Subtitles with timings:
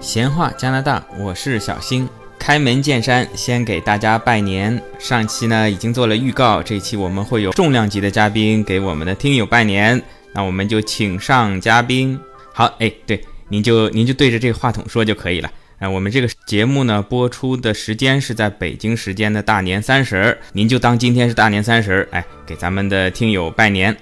[0.00, 2.08] 闲话加拿大，我是小新。
[2.46, 4.78] 开门见山，先给大家拜年。
[4.98, 10.00] 上期呢已经做了预告，这期我们会有重量级的嘉宾给我们的听友拜年。
[10.34, 12.20] 那我们就请上嘉宾。
[12.52, 15.50] 好，哎，对，您就您就对着这个话筒说就可以了。
[15.78, 23.96] 哎，我们这个节目呢播出的时间是在北京时间的大年三十儿，您就当今天是大年三十儿，哎，给咱们的听友拜年。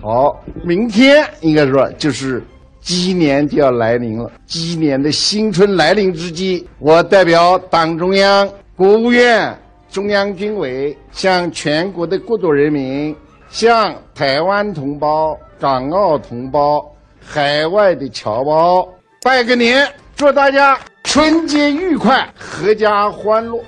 [0.00, 2.42] 好，明天应该说就是。
[2.84, 9.58] 鸡年就要来临了，鸡年的新春来临之际，我代表党中央、国务院、
[9.90, 13.16] 中央军委，向全国的各族人民、
[13.48, 16.84] 向台湾同胞、港澳同胞、
[17.24, 18.86] 海外的侨胞
[19.22, 23.58] 拜个年，祝大家春节愉快，阖家欢乐。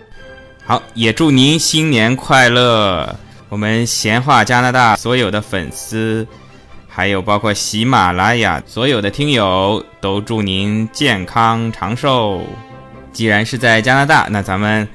[0.67, 3.17] 好，也祝您新年快乐。
[3.49, 6.27] 我们闲话加拿大所有的粉丝。
[6.97, 12.41] 还有包括喜马拉雅所有的听友都祝您健康长寿。
[13.13, 14.89] 既然是在加拿大，那咱们，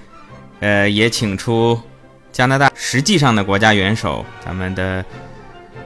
[0.62, 1.80] 呃，也请出
[2.32, 5.06] 加拿大实际上的国家元首，咱们的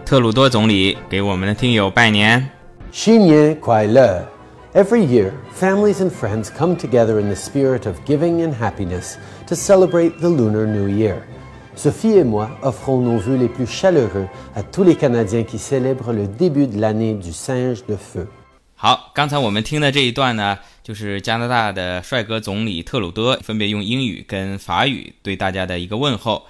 [0.05, 2.49] 特鲁多总理给我们的听友拜年。
[2.93, 4.25] 新年快乐
[4.73, 9.15] ！Every year, families and friends come together in the spirit of giving and happiness
[9.47, 11.17] to celebrate the Lunar New Year.
[11.75, 16.13] Sophie et moi offrons nos vœux les plus chaleureux à tous les Canadiens qui célèbrent
[16.13, 18.27] le début de l'année du singe de feu。
[18.75, 26.45] 好，刚才我们听的这一段呢，就是加拿大的帅哥总理特鲁多分别用英语跟法语对大家的一个问候。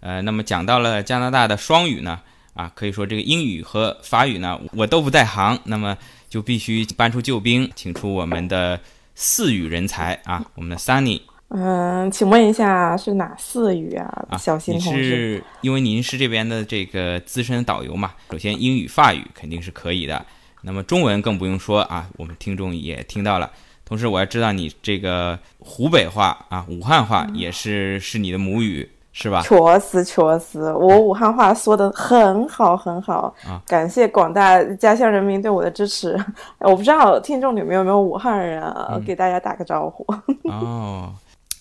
[0.00, 2.20] 呃，那么讲到了加拿大的双语呢，
[2.54, 5.96] 啊，可以说这个英语和法语呢，我都不在行，那么
[6.28, 8.78] 就必须搬出救兵，请出我们的
[9.14, 11.22] 四语人才啊，我们的 Sunny。
[11.50, 14.26] 嗯，请问一下是哪四语啊？
[14.38, 20.24] 小新同志，因为您是这边的这个资深导游嘛，首先英语、法语肯定是可以的，
[20.62, 23.50] 那么中文更不用说啊，我们听众也听到了。
[23.86, 29.40] 同时，我要知道你这个湖北话啊，武汉话也是是你的母语是吧？
[29.40, 33.62] 确实确实，我武汉话说的很好很好啊！
[33.66, 36.14] 感谢广大家乡人民对我的支持。
[36.60, 39.00] 我不知道听众里面有没有武汉人啊？
[39.06, 40.04] 给大家打个招呼。
[40.52, 41.14] 哦。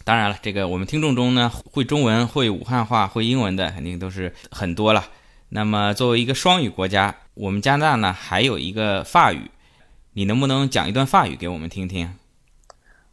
[0.08, 5.04] 当然了，这个我们听众中呢，会中文、会武汉话、会英文的肯定都是很多了。
[5.50, 9.52] 那么作为一个双语国家，我们加拿大呢还有一个法语，
[10.14, 12.10] 你能不能讲一段法语给我们听听？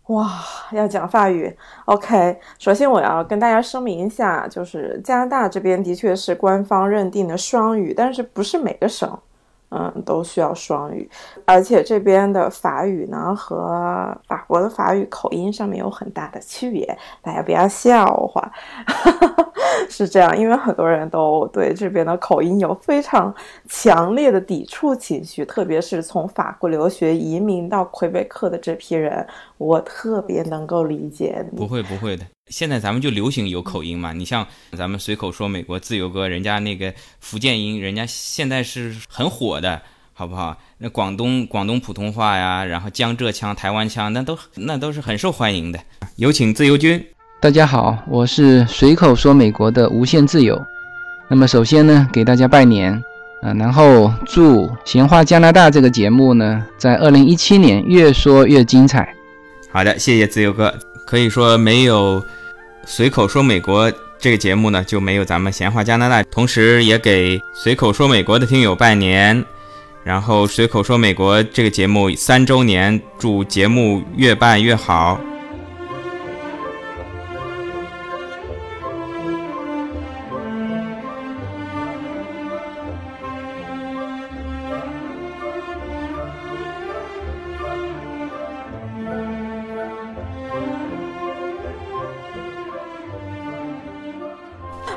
[0.07, 0.41] 哇，
[0.71, 1.57] 要讲法语
[1.87, 9.19] ？OK，首先我要跟大家声明一下，就是加拿大这边的确是官方认定的双语，但是不是每个省。
[9.71, 11.09] 嗯，都需要双语，
[11.45, 18.53] 而且这边的法语呢和法国的法语口音上面有很大的区别，大家不要笑话，
[19.91, 23.35] 是这样，因为很多人都对这边的口音有非常
[23.69, 29.27] 强烈的抵触情绪，特别是从法国留学移民到魁北克的这批人，
[29.59, 31.45] 我特别能够理解。
[31.57, 32.25] 不会，不会的。
[32.51, 34.47] 现在咱们就流行有口音嘛，你像
[34.77, 39.81] 咱们随口说美国自由歌，人家那个福建音，人家现在是很火的，
[40.13, 40.59] 好不好？
[40.77, 45.81] 那广东广东普通话呀，然后江浙腔、台湾腔，那都那都是很受欢迎的。
[46.17, 47.03] 有请自由军。
[47.41, 50.63] 大家好，我是随口说美国的无限自由。
[51.29, 52.93] 那么首先呢，给大家拜年
[53.41, 59.15] 啊，然后祝闲话加拿大这个节目呢，在二零一七年越说越精彩。
[59.73, 60.79] 好的，谢谢自由哥。
[61.05, 62.25] 可以说没有
[62.87, 66.23] 随口说美国这个节目呢，就没有咱们闲话加拿大。
[66.25, 69.45] 同时也给随口说美国的听友拜年，
[70.03, 75.21] 然后随口说美国这个节目三周年，祝节目越办越好。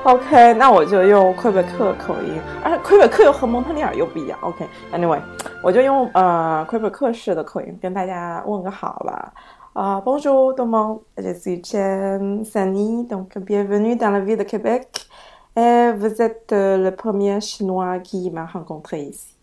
[0.08, 4.40] OK，那我就用魁北克口音，而魁北克又和蒙特利尔又不一样。
[4.42, 5.20] OK，Anyway，
[5.62, 9.34] 我就用呃魁北克式的口音跟大家问个好吧。
[9.74, 14.88] 啊，Bonjour tout le monde, je suis Chen Sunny, donc bienvenue dans la ville de Québec.
[15.58, 19.34] Et vous êtes le premier chinois qui m'a rencontré ici.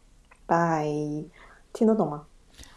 [0.48, 1.26] Bye，
[1.74, 2.22] 听得懂吗？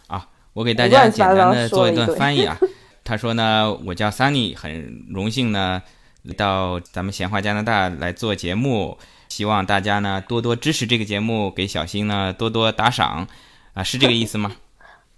[0.07, 2.57] 啊，我给大家简单的做一段翻译啊。
[3.06, 5.81] 他说呢，我叫 Sunny，很荣幸呢
[6.36, 8.98] 到咱们闲话加拿大来做节目，
[9.30, 13.28] 希望大家呢多多支持这个节目，给小新呢多多打赏，
[13.74, 14.52] 啊，是这个意思吗？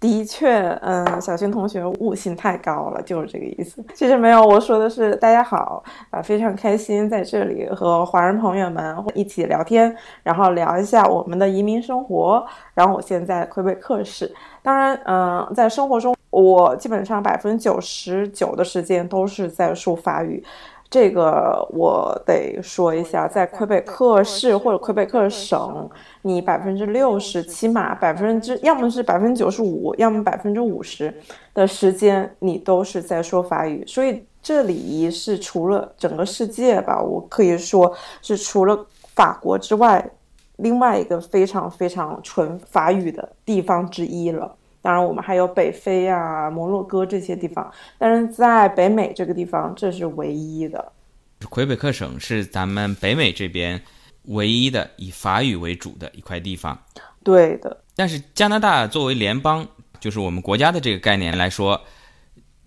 [0.00, 0.48] 的确，
[0.80, 3.84] 嗯，小新同学悟性太高了，就是这个意思。
[3.94, 12.42] 其实没有，我说的是大家好啊，非常开心在这里和华人朋友们一起聊天，然后聊一下我们的移民生活。
[12.72, 20.42] 然后我现在魁北克市，当然，嗯，在生活中，我基本上百分之九十九的时间都是在说法语。
[20.90, 25.88] 这个我得说一下，在魁北克市或者魁北克省，
[26.22, 31.14] 你百分之六十，起码百分之，要么是百分之九十五，要么百分之五十
[31.54, 33.84] 的时间，你都是在说法语。
[33.86, 38.84] 所以这里是除了整个世界吧，我可以说是除了
[39.14, 40.04] 法国之外，
[40.56, 44.56] 另外一个非常非常纯法语的地方之一了。
[44.82, 50.92] 当然，我们还有北非啊、摩洛哥这些地方，但是在北美这个地方，这是唯一的。
[51.48, 53.82] 魁北克省是咱们北美这边
[54.24, 56.78] 唯一的以法语为主的一块地方。
[57.22, 57.82] 对的。
[57.94, 59.66] 但是加拿大作为联邦，
[59.98, 61.78] 就是我们国家的这个概念来说，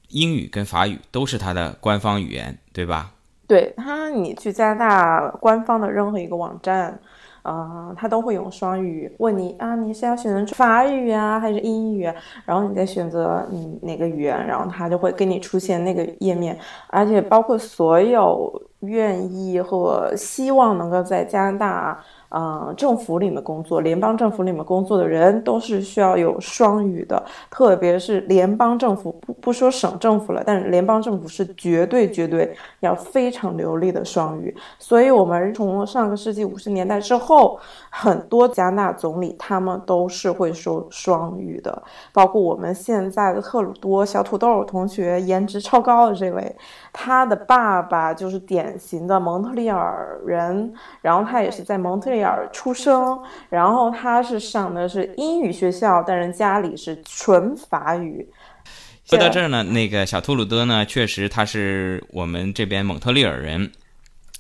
[0.09, 3.11] 英语跟法语都是它的官方语言，对吧？
[3.47, 6.99] 对它，你去加拿大官方的任何一个网站。
[7.43, 12.11] 啊，他都会用双语问你啊，你是要选择法语啊，还是英语？
[12.45, 16.57] 然后你再选择你哪个语言，然后他就会给你出现那个页面，
[16.87, 22.03] 而且包括所有愿意和希望能够在加拿大。
[22.35, 34.55] 嗯，政府里面工作，联邦政府里面工作的人都是需要有双语的，特别是联邦政府，不不说省政府了，但是联邦政府是绝对绝对要非常流利的双语。
[34.79, 37.59] 所以，我们从上个世纪五十年代之后，
[37.91, 46.55] 很多加拿大总理他们都是会说双语的，包括我们现在的特鲁多小土豆同学，颜值超高的这位，
[46.91, 52.22] 他的爸爸就是典型的蒙特利尔人，然后他也是在蒙特利。
[52.22, 58.27] 尔出生，然后他是上的是英语学校，但是家里是纯法语。
[59.05, 63.71] 说到这儿呢，那个小图鲁德呢，确实他是我们这边蒙特利尔人，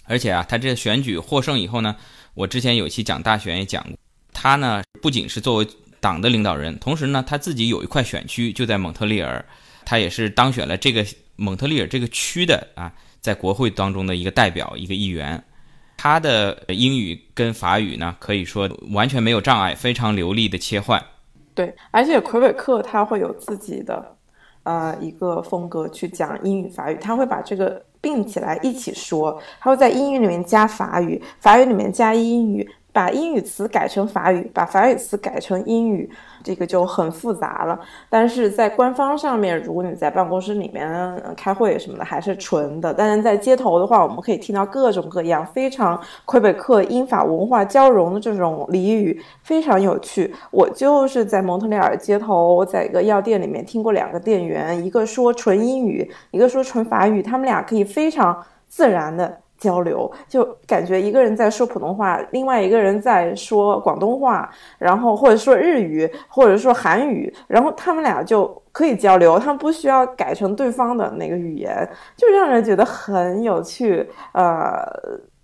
[0.05, 1.95] 而且啊，他这选举获胜以后呢，
[2.33, 3.97] 我之前有期讲大选也讲过，
[4.31, 5.67] 他呢不仅是作为
[5.99, 9.43] 党的领导人，同时呢他自己有一块选区就在蒙特利尔，
[9.83, 15.43] 他也是当选了这个蒙特利尔这个区的啊，在国会当中的一个代表，一个议员。
[16.03, 21.01] 他的英语跟法语呢，可以说完全没有障碍，非常流利的切换。
[21.55, 24.17] 对，而且魁北克他会有自己的，
[24.63, 36.11] 呃，一个风格去讲英语、法语，他会把这个并起来一起说，他会在英语里面加法语，法语里面加英语，把英语词改成法语，把法语词改成英语。
[36.43, 37.79] 这个就很复杂了，
[38.09, 42.93] 但是在官方上面，如果你在办公室里面开会什么的，还是纯的。
[42.93, 50.33] 但是在街头的话，我们可以听到各种各样非常魁北克英法文化交融的这种俚语，非常有趣。
[50.51, 59.42] 我就是在蒙特利尔街头，在一个药店里面听过两个店员，一个说纯英语，一个说纯法语，他们俩可以非常自然的。
[59.63, 74.05] 交流就感觉一个人在说普通话，另外一个人在说广东话，然后或者说日语，或者说韩语，然后他们俩就可以交流，他们不需要改成对方的那个语言，就让人觉得很有趣。
[74.33, 74.85] 呃，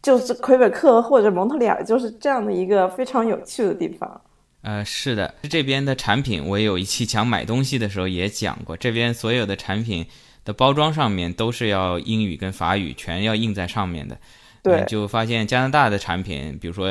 [0.02, 4.22] 就是魁北克或者蒙特利尔就是这样的一个非常有趣的地方。
[4.64, 10.06] 呃，是的，这边的产品我有一期讲买东西的时候也讲过，这边所有的产品。
[10.50, 14.18] 的包装上面都是要英语跟法语全要印在上面的，
[14.64, 16.90] 对，就发现加拿大的产品，比如说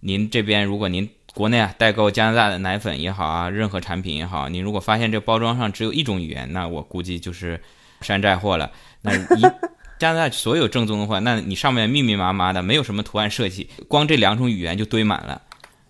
[0.00, 7.58] 您这边如果您国内啊代购加拿大的奶粉也好啊，任何产品也好，您如果发现这包装上只有一种语言，那我估计就是
[8.02, 8.70] 山寨货了。
[9.00, 9.40] 那一
[9.98, 15.40] 加拿大所有正宗的话，那你上面密密麻麻的没有什么图案设计，光这两种语言就堆满了。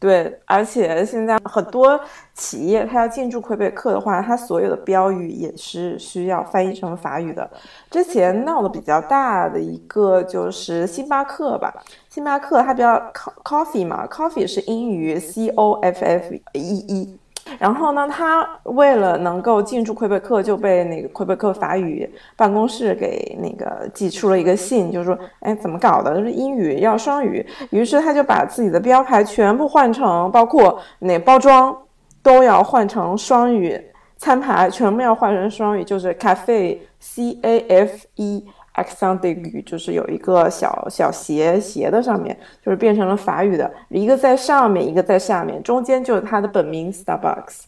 [0.03, 1.99] 对，而且现在很多
[2.35, 7.49] 企业它要进驻魁北克的话，它所有的标语也是需要翻译成法语的。
[7.89, 11.73] 之前闹得比较大的一个就是星巴克吧，
[12.09, 13.01] 星巴克它比较
[13.45, 17.19] coffee 嘛，coffee 是英语 c o f f e e。
[17.59, 26.17] 然后呢，他为了能够进驻魁北克，就被那个魁北克法语办公室给那个寄出了一个信，就是说，哎，怎么搞的？
[26.17, 27.45] 就是英语要双语。
[27.71, 31.77] 于是他就把自己的标牌全部换成，包括那包装
[32.23, 33.81] 都要换成双语，
[34.17, 38.47] 餐牌全部要换成双语，就是 cafe c a f e。
[38.75, 47.63] Accent 的语就是有一个小小斜斜的上面，就是变成了法语的，一个在上面，一个在下面，中间就是它的本名 Starbucks，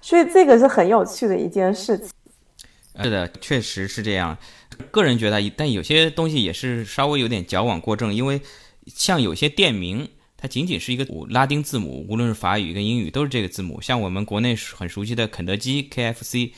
[0.00, 2.08] 所以这个是很有趣的一件事情。
[3.02, 4.36] 是的，确实是这样。
[4.90, 8.40] 个人觉得，但有些东西也是稍微有点矫枉过正，因为
[8.86, 13.80] 像有些店名，它仅仅是一个拉丁字母，无论是法语跟英语都是这个字母。
[13.80, 16.52] 像我们国内很熟悉的肯德基 KFC，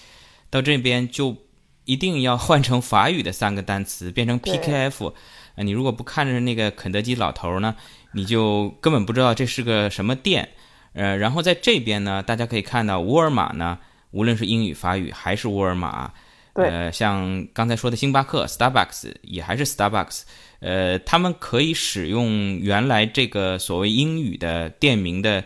[0.51, 1.37] 到这边就
[1.85, 5.13] 一定要换成法语的三个单词，变成 PKF。
[5.55, 7.75] 啊，你如果不看着那个肯德基老头呢，
[8.13, 10.49] 你就根本不知道这是个什么店。
[10.95, 13.79] 呃，然后在这边呢，大家可以看到沃尔玛呢，
[14.11, 16.13] 无论是英语、法语还是沃尔玛。
[16.55, 20.25] 呃，像刚才说的星巴克 （Starbucks） 也还是 Starbucks，
[20.61, 25.43] 呃，他们可以使用原来这个所谓英语的店名的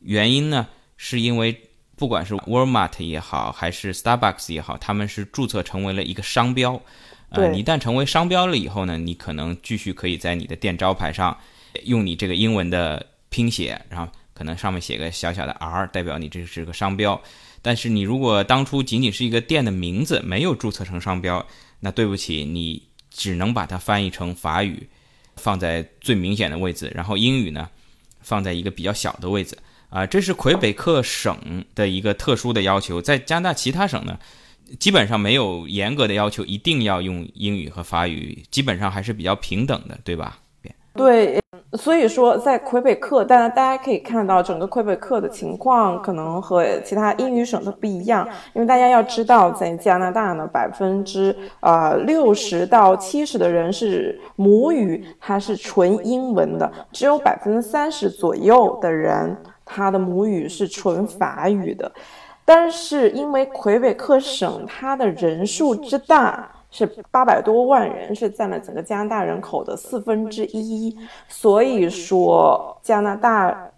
[0.00, 0.68] 原因呢，
[0.98, 1.69] 是因为
[2.00, 6.80] 不管是 Walmart 也好，还是 Starbucks 也好，他们是注册成为了一个商标。
[7.28, 11.36] 呃，一旦成为商标了以后呢，你可能继续可以在你的店招牌上
[11.84, 17.20] 用你这个英文的拼写，然后可能上面写个小小的 R，代表你这是个商标。
[17.60, 21.46] 但是你如果当初仅仅是一个店的名字，没有注册成商标，
[21.80, 24.88] 那对不起，你只能把它翻译成法语，
[25.36, 27.68] 放在最明显的位置，然后英语呢，
[28.22, 29.54] 放在一个比较小的位置
[29.90, 30.06] 啊。
[30.06, 31.36] 这是魁北克省
[31.74, 34.18] 的一个特殊的要求，在加拿大其他省呢，
[34.78, 40.38] 基本上没有严格的要求，一定要用英语和法语，基本上还是比较平等的，对吧？
[40.94, 41.38] 对。
[41.74, 59.36] 所以说，在魁北克，但大家可以看到，整个魁北克的情况可能和其他英语省的不一样，因为大家要知道，在加拿大呢，百分之呃六十到七十的人是母语，它是纯英文的，只有百分之三十左右的人，
[59.70, 61.90] 他的母语是纯法语的。
[62.44, 66.50] 但是因为魁北克省它的人数之大。
[66.72, 70.96] 是八百多万人，是占了整个加拿大人口的四分之一。
[71.26, 73.72] 所以说，加拿大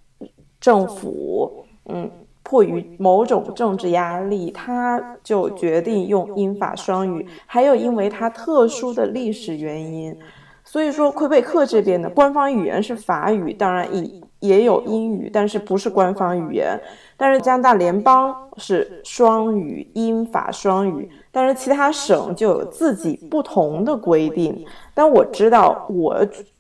[0.61, 2.11] 政府，嗯，
[2.43, 7.27] 迫于某种政治压力，他就决定用英法双语。
[7.47, 10.15] 还有，因为它特殊的历史原因，
[10.63, 16.79] 所以说魁北克这边的官方语言是法语，当然以也有英语，但是不是官方语言。
[17.23, 21.09] 但是加拿大联邦是双语，英法双语。
[21.35, 24.67] 但是其他省就有自己不同的规定。
[24.93, 26.15] 但我知道我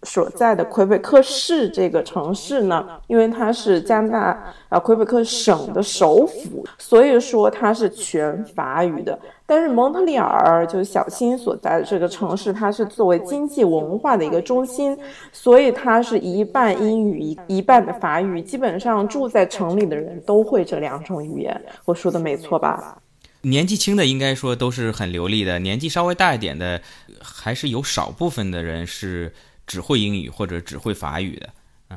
[0.04, 9.18] 所在的魁北克市这个城市呢，因为它是加拿大啊魁北克省的首府，所以说它是全法语的。
[9.44, 14.96] 但是蒙特利尔就是小新所在的这个城市，它是作为经济文化的一个中心，
[15.30, 18.40] 所以它是一半英语一一半的法语。
[18.40, 21.58] 基本上住在城里的人都会这两种语言。
[21.86, 23.00] 我说的没错吧？
[23.40, 26.80] 年纪轻的应该说都是很流利的，年纪稍微大一点的，
[27.22, 29.32] 还是有少部分的人是
[29.66, 31.48] 只会英语或者只会法语的。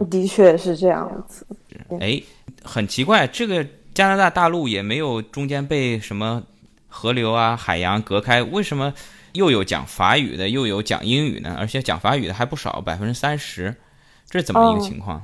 [0.09, 1.45] 的确是这样子。
[1.99, 2.21] 哎，
[2.63, 6.41] 很奇怪，这个加拿大大陆也没有中间被什么
[6.87, 8.93] 河流啊、海洋隔开，为什么
[9.33, 11.55] 又有讲法语的，又有讲英语呢？
[11.59, 13.75] 而且讲法语的还不少，百分之三十，
[14.29, 15.21] 这是怎么一个情况？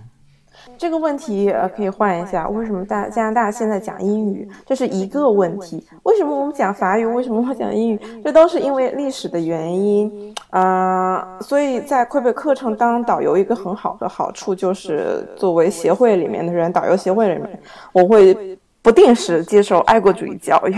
[0.77, 4.47] 这个问题呃可以换一下，为什么大加拿大现在讲英语？
[4.65, 5.85] 这是一个问题。
[6.03, 7.05] 为什么我们讲法语？
[7.05, 7.99] 为什么会讲英语？
[8.23, 11.39] 这都是因为历史的原因啊。
[11.41, 17.59] 所以在魁北克城当导游一个很好的好处就是，作为协会里面的人，导游协会里面，
[17.93, 18.57] 我会。
[18.83, 20.75] 不定时接受爱国主义教育，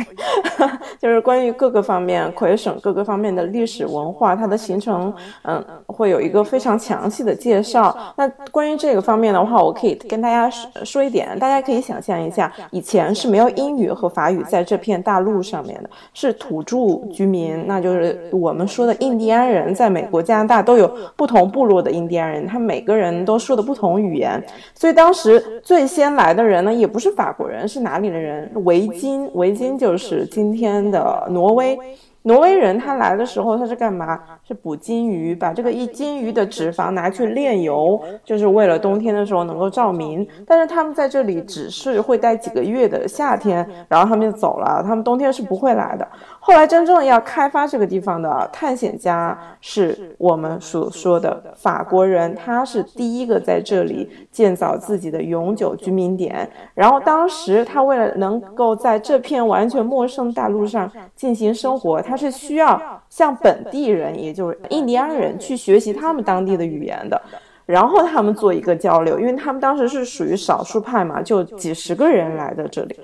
[0.99, 7.95] 就是关于各个方面魁省各个方面的历史文化，它的形成，嗯，会有一个非常详细的介绍。
[8.17, 10.49] 那关于这个方面的话，我可以跟大家
[10.83, 16.77] 说一点，大家可以想象一下，以前是没有英语和法语在这片大陆上面的，是土著
[17.09, 24.43] 居民，那就是我们说的印第安人，在美国、加拿大都有不同部落的印第安人，他每个人都说的不同语言，
[24.75, 27.92] 所以当时最先来的人呢，也不是法国人，是哪？
[27.93, 28.49] 哪里的人？
[28.65, 31.77] 维京，维京就是今天的挪威。
[32.23, 34.17] 挪威人他来的时候，他是干嘛？
[34.47, 40.25] 是捕金鱼，把这个一金鱼的脂肪拿去炼油，就是为了冬天的时候能够照明。
[40.47, 44.81] 但是他们在这里只是会待几个月的夏天，然后他们就走了。
[44.81, 46.07] 他们冬天是不会来的。
[46.45, 56.49] 后来真正要开发这个地方的探险家是我们所说的法国人，他是第一个在这里建造自己的永久居民点。
[56.73, 62.17] 然后当时他为了能够在这片完全陌生大陆上进行生活，他。
[62.23, 67.21] 是需要向本地人，也就是印第安人去学习他们当地的语言的，
[67.65, 72.97] 然后他们做一个交流，因为他们当时是属于少数派嘛，就几十个人来的这里。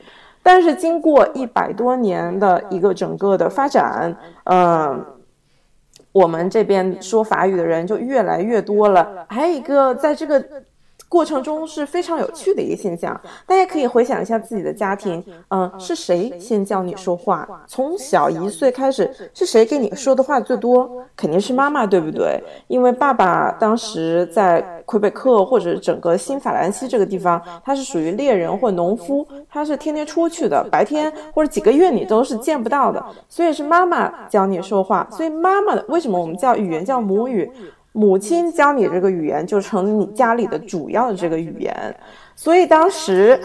[0.52, 5.06] 但是经过一百多年的一个整个的发展，嗯，
[6.12, 9.28] 我们这边说法语的人就越来越多了。
[9.30, 10.44] 还有一个，在这个
[11.10, 13.20] 过程中是非常有趣的一个现象。
[13.46, 17.50] 大家可以回想一下自己的家庭，嗯，是谁先教你说话？
[17.68, 20.90] 从小一岁开始，是谁给你说的话最多？
[21.18, 22.42] 肯定是妈妈，对不对？
[22.68, 35.08] 因为爸爸当时在魁北克或者整个新法兰西这个地方，他是属于猎人或农夫，他是天天出去的，白天或者几个月你都是见不到的，所以是妈妈教你说话。
[35.12, 37.52] 所以妈妈为什么我们叫语言叫母语？
[38.00, 41.94] 母亲教你这个语言，就成你家里的主要的这个语言。
[42.34, 43.38] 所以当时，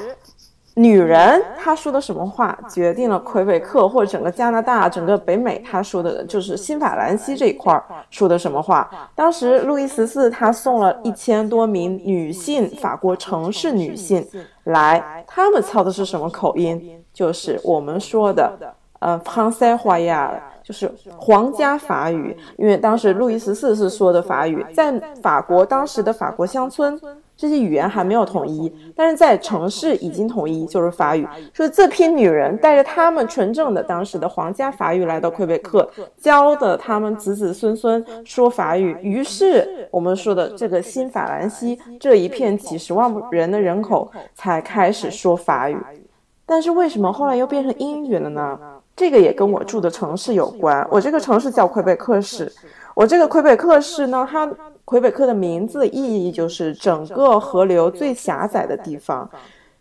[0.76, 8.88] 女人她说的什么话，决定了魁北克或者整个加拿大、整个北美，她说的就是新法兰西这一块儿说的什么话。
[9.16, 14.25] 当时路易十四他送了一千多名女性法国城市女性
[14.64, 17.02] 来，她们操的是什么口音？
[17.12, 18.52] 就是我们说的，
[19.04, 20.50] 呃，Français 话呀。
[20.64, 26.99] 就是皇家法语，因为当时路易十四是说的法语，在法国当时的法国乡村，
[27.37, 31.28] 这些语言还没有统一，但是在城市已经统一，就是法语。
[31.52, 38.96] 所以这批女人带着他们纯正的当时的皇家法语来到魁北克，教的他们子子孙孙说法语。
[39.02, 45.76] 于是我们说的这个新法兰西这一片几十万人的人口才开始说法语。
[46.46, 48.58] 但是为什么后来又变成英语了呢？
[48.96, 50.86] 这个也跟我住的城市有关。
[50.90, 52.50] 我这个城市叫魁北克市。
[52.94, 54.48] 我这个魁北克市呢，它
[54.84, 59.28] 魁北克的名字意义就是整个河流最狭窄的地方。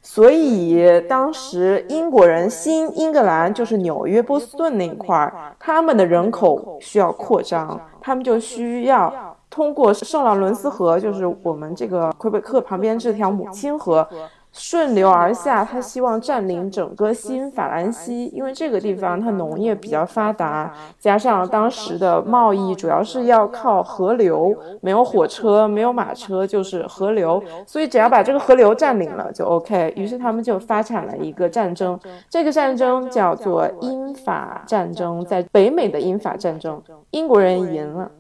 [0.02, 14.08] 所以当时英国人新英格兰就是纽约、波士顿那一块儿，他们的人口需要扩张，他们就需要通过圣劳伦斯河，就是我们这个魁北克旁边这条母亲河。
[14.54, 29.92] 顺流而下，他希望占领整个新法兰西，因为这个地方它农业比较发达，加上当时的贸易主要是要靠河流，没有火车，没有马车，就是河流，所以只要把这个河流占领了就 OK。
[29.96, 36.80] 于是他们就发展了一个战争，这个战争叫做英法战争，在北美的英法战争，
[37.10, 38.12] 英国人赢了。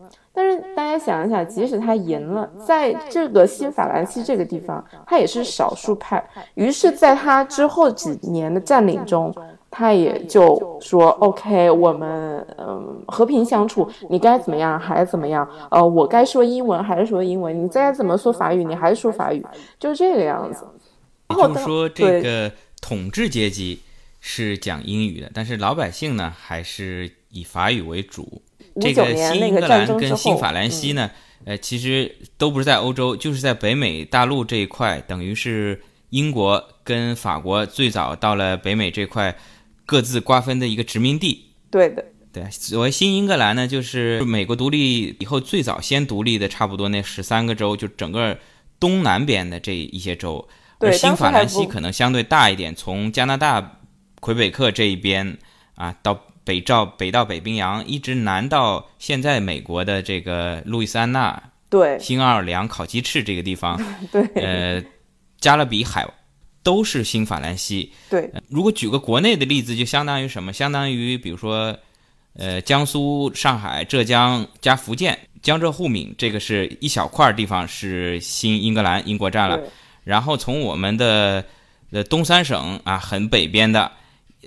[0.93, 6.23] 但是大家想一想，即使他赢了，在这个新法兰西这个地方，他也是少数派。
[6.53, 9.33] 于是，在他之后几年的占领中，
[9.71, 15.47] 他也就说：“OK，我们嗯和平相处，你该怎么样还是怎么样。
[15.71, 19.43] 呃，我该说英文还是说英文，你再怎么说法语，你还是说法语，
[19.79, 20.67] 就是这个样子。”
[21.29, 23.81] 也就是说，这个统治阶级
[24.19, 28.43] 是讲英语的，但是老百姓呢，还是以法语为主。
[28.81, 31.11] 这个新英格兰跟新法兰西呢，
[31.45, 39.35] 呃，其实都不是在欧洲，就是在北美大陆这一块，等于是英国跟法国最早到了北美这块
[39.85, 41.51] 各自瓜分的一个殖民地。
[41.69, 42.49] 对的，对。
[42.49, 48.39] 所谓新英格兰呢，就是美国独立以后最早先独立的，差不多那十三个州，就整个
[48.79, 50.47] 东南边的这一些州。
[50.79, 53.79] 而新法兰西可能相对大一点，从加拿大
[54.19, 55.37] 魁北克这一边
[55.75, 56.19] 啊到。
[56.45, 63.79] 北照北到北冰洋，一直南到现在美国的这个路易斯安那，对，新奥尔良烤鸡翅这个地方，
[64.11, 64.83] 对，呃，
[65.39, 66.05] 加勒比海
[66.61, 67.91] 都是新法兰西。
[68.09, 70.51] 对，如果举个国内的例子，就相当于什么？
[70.51, 71.77] 相当于比如说，
[72.35, 79.59] 呃，江苏、上海、浙江加福建，江浙沪闽这个是一小块地方是新英格兰英国占了，
[80.03, 81.43] 然后从我们的
[81.91, 83.91] 呃东三省啊，很北边的。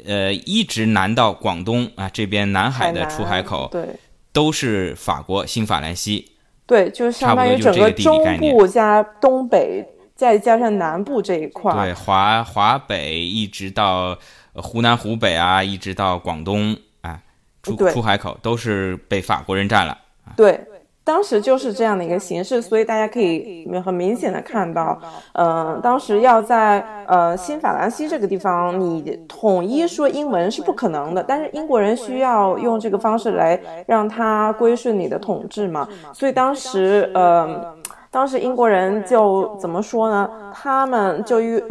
[0.04, 3.88] 呃，一直南到广东啊，这边南海的出海口，对，
[4.32, 6.32] 都是法国新法兰西，
[6.66, 14.18] 对，就相当于整个中部加东北，再加上南部这一块，对，华华北一直到
[14.54, 17.20] 湖南湖北啊，一直到广东啊，
[17.62, 19.98] 出出海口都是被法国人占了，
[20.36, 20.60] 对。
[21.06, 24.98] 当时就是这样的一个形式，所以大家可以很明显的看到，
[25.34, 37.72] 嗯，当时要在呃新法兰西这个地方，你统一说英文是不可能的，但是英国人需要用这个方式来让他归顺你的统治嘛，所以当时，呃，
[38.10, 40.28] 当时英国人就怎么说呢？
[40.52, 41.62] 他们就用。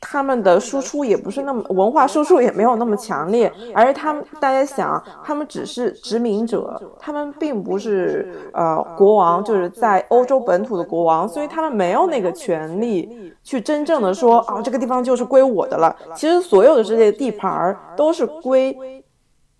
[0.00, 15.94] 他们的输出也不是那么文化输出也没有那么强烈，而他们大家想，他们只是殖民者，他们并不是呃国王，就是在欧洲本土的国王，所以他们没有那个权利去真正的说啊这个地方就是归我的了。
[16.14, 19.04] 其实所有的这些地盘儿都是归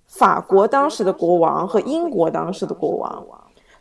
[0.06, 3.24] 法国当时的国王和英国当时的国王。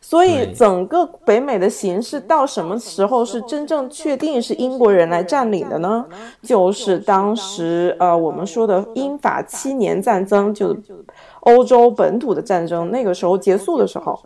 [0.09, 6.05] 所以，整个北美的形势到什么时候是真正确定是英国人来占领的呢？
[6.41, 10.73] 就是当时，呃，我们说的英法七年战争，就
[11.41, 14.17] 欧洲本土的战争，那个时候结束的时候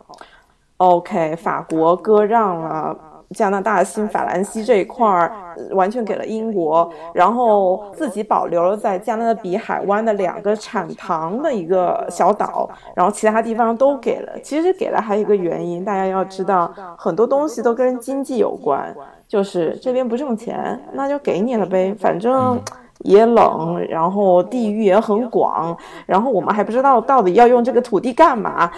[0.77, 2.95] ，OK，法国割让了
[3.33, 5.31] 加拿大新法兰西这一块儿
[5.71, 14.39] 完全给了英国，然后自己保留了在加勒比海湾的两个产糖的一个小岛，然后其他地方都给了。
[14.43, 18.95] 其实给了还有一个原因，大家要知道，很多东西都跟经济有关，
[19.27, 22.59] 就是这边不挣钱，那就给你了呗，反正。
[23.03, 28.71] 也冷，然后地域也很广，然后我们还不知道到底要用这个土地干嘛，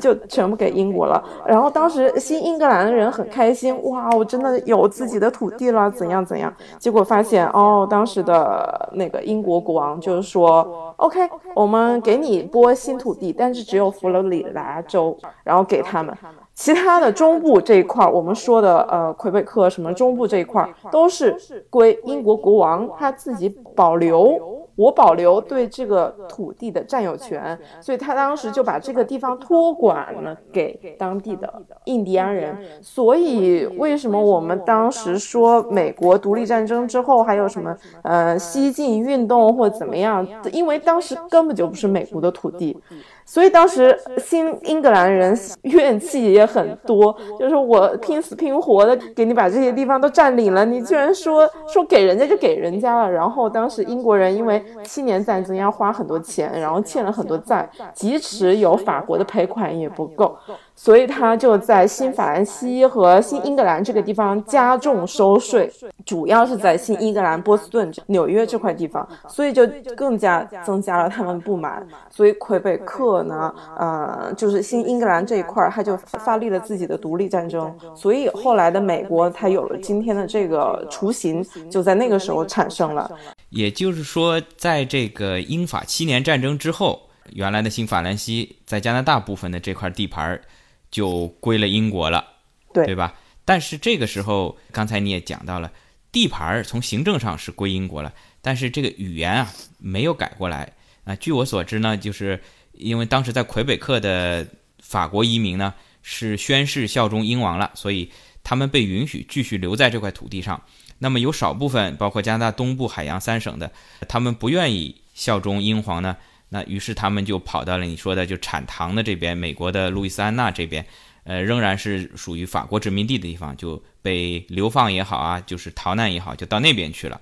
[0.00, 1.22] 就全部给英国了。
[1.46, 6.52] 然后当时新英格兰的人很开心，哇，我真的有自己的土地了，怎样怎样？
[6.78, 11.20] 结果发现，哦，当时的那个英国国王就是说，OK，
[11.54, 16.16] 我们给你拨新土地，但是只有佛罗里达州，然后给他们。
[16.54, 21.36] 其他的中部这一块儿，我们说的呃魁北克什么中部这一块儿，都是
[21.68, 24.65] 归英国国王他自己保留。
[24.76, 31.52] 我保留对这个土地的占有权，所以他当时就把这个地方托管了给当地的
[31.86, 32.56] 印第安人。
[32.82, 40.26] 所以为什么我们当时说美国独立战争之后还有什么呃西进运动或怎么样？
[40.52, 42.78] 因为当时根本就不是美国的土地。
[43.26, 53.10] 所以当时新英格兰人怨气也很多，就是我拼死拼活的给你把这些地方都占领了，你居然说说给人家就给人家了。
[53.10, 60.38] 然后当时英国人因为七年战争要花很多钱，然后欠了很多债，即使有法国的赔款也不够。
[60.78, 65.72] 所以他就在新法兰西和新英格兰这个地方加重收税，
[66.04, 71.84] 主要是在新英格兰、波士顿、纽约这块地方，所以就更加增加了他们不满。
[72.10, 77.74] 所以魁北克呢，呃，就是新英格兰这一块，他就发力了自己的独立战争。
[77.94, 83.10] 所以后来的美国，才有了今天的这个雏形，就在那个时候产生了。
[83.48, 87.00] 也就是说，在这个英法七年战争之后，
[87.32, 90.42] 原来的新法兰西在加拿大部分的这块地盘儿。
[90.90, 92.24] 就归了英国了，
[92.72, 93.14] 对对吧？
[93.44, 95.70] 但是这个时候，刚才你也讲到了，
[96.10, 100.72] 地盘儿从行政上是归英国了，但是这个语言啊没有改过来
[101.04, 101.14] 啊。
[101.16, 102.40] 据我所知呢，就是
[102.72, 104.46] 因为当时在魁北克的
[104.80, 108.10] 法国移民呢是宣誓效忠英王了，所以
[108.42, 110.60] 他们被允许继续留在这块土地上。
[110.98, 113.70] 那么有少部分，包括加拿大东部海洋三省的，
[114.08, 116.16] 他们不愿意效忠英皇呢。
[116.56, 120.82] 那于是他们就跑到了你说的就产糖的这边，美国的路易斯安那这边，
[121.24, 127.20] 呃，仍然是属于法国殖民地的地方，就被流放也好啊，就是逃难也好，就到那边去了。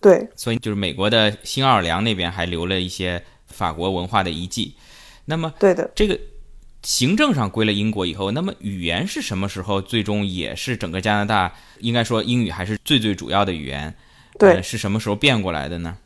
[0.00, 4.76] 对，所以就是美国的新奥尔良那边还留了一些法国文化的遗迹。
[5.24, 6.16] 那么，对的，这个
[6.84, 13.92] 行政上归了英国以后，那么语言是什么时候最终也是整个加拿大应该说英语还是最最主要的语言？
[14.38, 15.96] 对，是什么时候变过来的呢？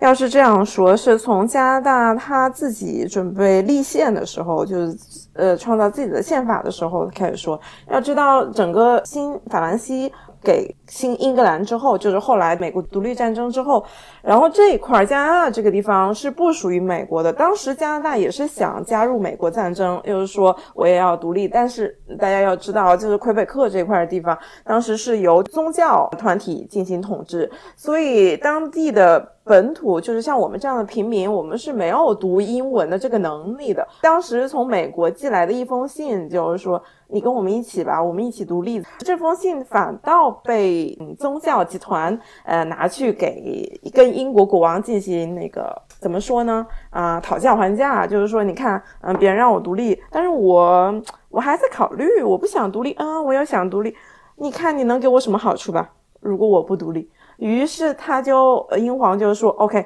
[0.00, 4.96] 要是这样说，是从加拿大他自己准备立宪的时候，就是
[5.34, 7.60] 呃创造自己的宪法的时候开始说。
[7.88, 10.12] 要知道，整个新法兰西。
[10.42, 13.84] 给新英格兰之后，就是后来美国独立战争之后，
[14.22, 17.30] 然后这一块加拿大这个地方是不属于美国的。
[17.30, 21.46] 当时加拿大也是想加入美国战争，就是说我也要独立。
[21.46, 33.84] 但是大家要知道，就是魁北克这块地方，当时是由宗教团体进行统治，所以当地的本土就是像我们这样的平民，我们是没有读英文的这个能力的。
[34.00, 36.80] 当时从美国寄来的一封信，就是说。
[37.12, 38.80] 你跟我们一起吧，我们一起独立。
[39.00, 46.64] 这封信反倒被宗教集团呃拿去给跟英国国王进行那个怎么说呢？
[46.90, 53.92] 啊，讨价还价，就是说，你看，嗯，别人让我独立，但是我我还在考虑，我不想独立啊，我要想独立，
[54.36, 55.90] 你看你能给我什么好处吧？
[56.20, 59.84] 如果我不独立，于是他就英皇就说，OK。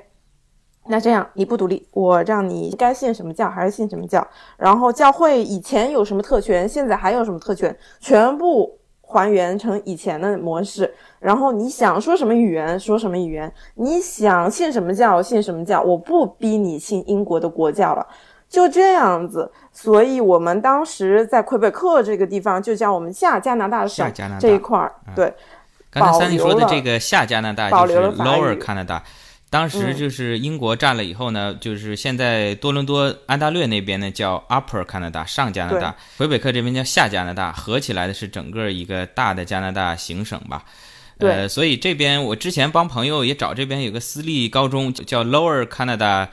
[0.86, 4.22] 那这样你不独立，我让你该信什么教还是信什么教，
[4.58, 10.92] 然后教会以前有什么特权，现在还有什么特权，全部还原成以前的模式。
[11.20, 18.06] 然后你想说什么语言说什么语言，你想信什么教信什么教，我不逼你信英国的国教了，
[18.46, 19.50] 就这样子。
[19.72, 24.06] 所以我们当时在魁北克这个地方，就叫我们下加拿大省
[24.38, 25.32] 这一块儿，对。
[25.94, 29.00] 刚才三弟说的这个下加拿大就是 Lower Canada。
[29.50, 40.64] 当时就是英国占了以后呢，就是现在多伦多安大略那边呢叫 Upper Canada 上加拿大，魁北克这边叫下加拿大，合起来的是整个一个大的加拿大行省吧。
[41.18, 46.26] 呃，所以这边我之前帮朋友也找这边有个私立高中叫 Lower Canada，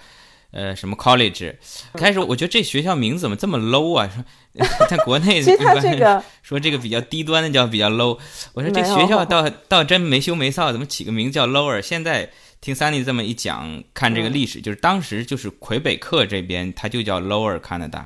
[0.49, 1.53] 呃，什么 College。
[1.93, 4.09] 开始我觉得这学校名字怎么这么 low 啊？
[4.11, 4.25] 说
[4.89, 8.17] 在国内其实他这个说这个比较低端的叫比较 low。
[8.53, 11.81] 我说这学校倒倒真没羞没臊，怎么起个名叫 Lower？
[11.81, 12.29] 现在。
[12.61, 18.03] 听 Sunny 这么一讲，看这个历史，就是当时就是魁北克这边，它就叫 Lower Canada，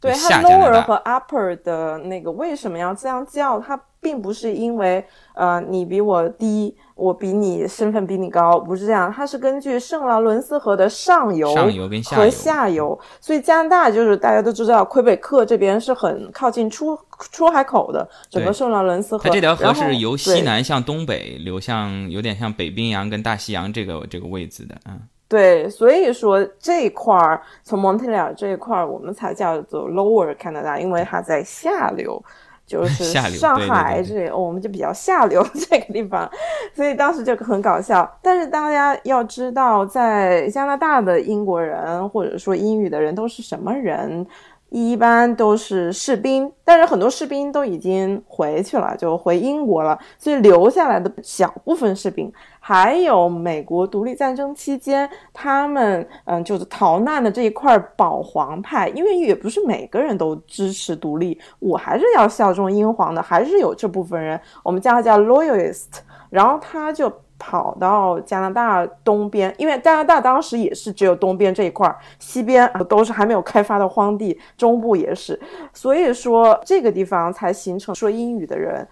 [0.00, 3.60] 对，它 Lower 和 Upper 的那个为什么要这样叫？
[3.60, 16.96] 它并不是因为呃你比我低，我比你身份比你高，不是这样，它是根据圣劳伦斯河的上游上游跟下和游下游，所以加拿大就是大家都知道，魁北克这边是很靠近出
[17.32, 32.22] 出海口的，整个圣劳伦斯河，它这条河是由西南向东北流向，有点像北冰洋跟大西洋这个这个位置的，嗯，对，所以说这一块儿从蒙特利尔这一块儿，我们才叫做 Lower Canada，因为它在下流，
[32.66, 33.04] 就 是
[33.36, 36.30] 上海这里，哦我们就比较下流这个地方，
[36.74, 38.10] 所以当时就很搞笑。
[38.22, 44.26] 但是大家要知道，在加拿大的英国人或者说英语的人都是什么人？
[44.70, 65.86] 一般都是士兵，但是很多士兵都已经回去了，就回英国了，所以留下来的小部分士兵，还有美国独立战争期间他们嗯就是逃难的这一块保皇派，因为也不是每个人都支持独立，我还是要效忠英皇的，还是有这部分人，我们叫他叫 loyalist，
[66.30, 67.12] 然后他就。
[67.38, 75.38] 跑到加拿大东边，因为加拿大当时也是只有东边这一块儿，西边都是还没有开发的荒地，中部也是，
[75.72, 78.86] 所以说这个地方才形成说英语的人。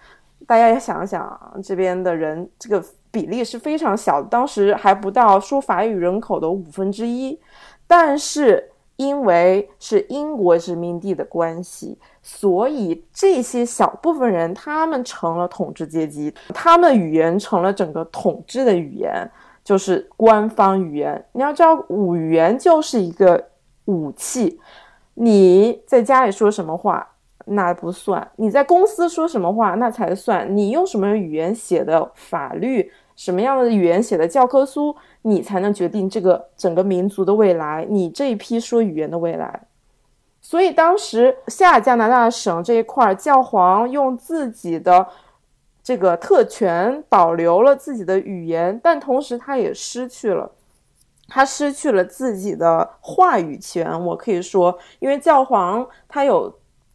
[0.45, 7.39] 大家也想想，这边的人这个比例是非常小，当时还不到说法语人口的五分之一，
[7.87, 8.72] 但是
[9.03, 19.29] 因为是英国殖民地的关系，所以这些小部分人他们成了统治阶级，他们语言成了整个统治的语言，
[19.65, 21.25] 就是官方语言。
[21.33, 21.85] 你要知道，
[22.15, 23.49] 语言就是一个
[23.87, 24.61] 武器，
[25.15, 27.09] 你在家里说什么话。
[27.45, 30.57] 那不算，你在公司说什么话那才算。
[30.57, 39.63] 你用什么语言写的法律，什么样的语言写的教科书，你才能决定这个整个民族的未来，你这一批说语言的未来。
[40.41, 45.07] 所以当时下加拿大省这一块，教皇用自己的
[45.83, 50.51] 这个特权保留了自己的语言，但同时他也失去了。
[51.29, 56.53] 他失去了自己的话语权，我可以说，因为教皇他有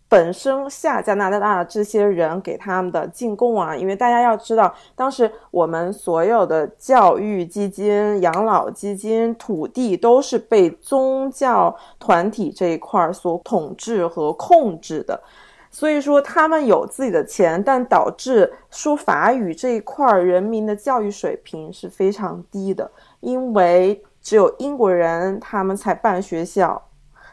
[0.10, 15.22] 本身下加拿大这些人给他们的进贡啊，因为大家要知道，当时我们所有的教育基金、养老基金、土地都是被宗教团体这一块所统治和控制的。
[15.70, 22.90] 所以说，他们有自己的钱，但导致说法语这一块人民的教育水平是非常低的，
[23.20, 26.82] 因为只有英国人他们才办学校。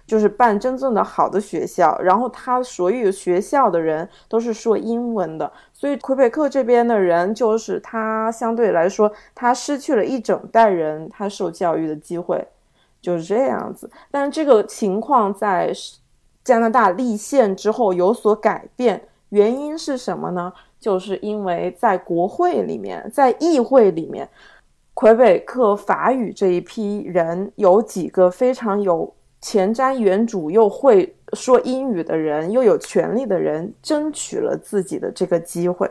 [0.06, 12.46] 就是办真正的好的学校，然后他所有学校的人都是说英文的，所以魁北克这边的人就是他相对来说，他失去了一整代人他受教育的机会，
[13.00, 13.90] 就是这样子。
[14.10, 15.72] 但是这个情况在
[16.44, 20.52] 加拿大立宪之后有所改变，原因是什么呢？
[20.78, 24.28] 就是因为在国会里面，在议会里面，
[24.92, 29.10] 魁北克法语这一批人有几个非常有。
[29.44, 35.86] 前瞻原主又会说英语的人，又有权利的人，争取了自己的这个机会。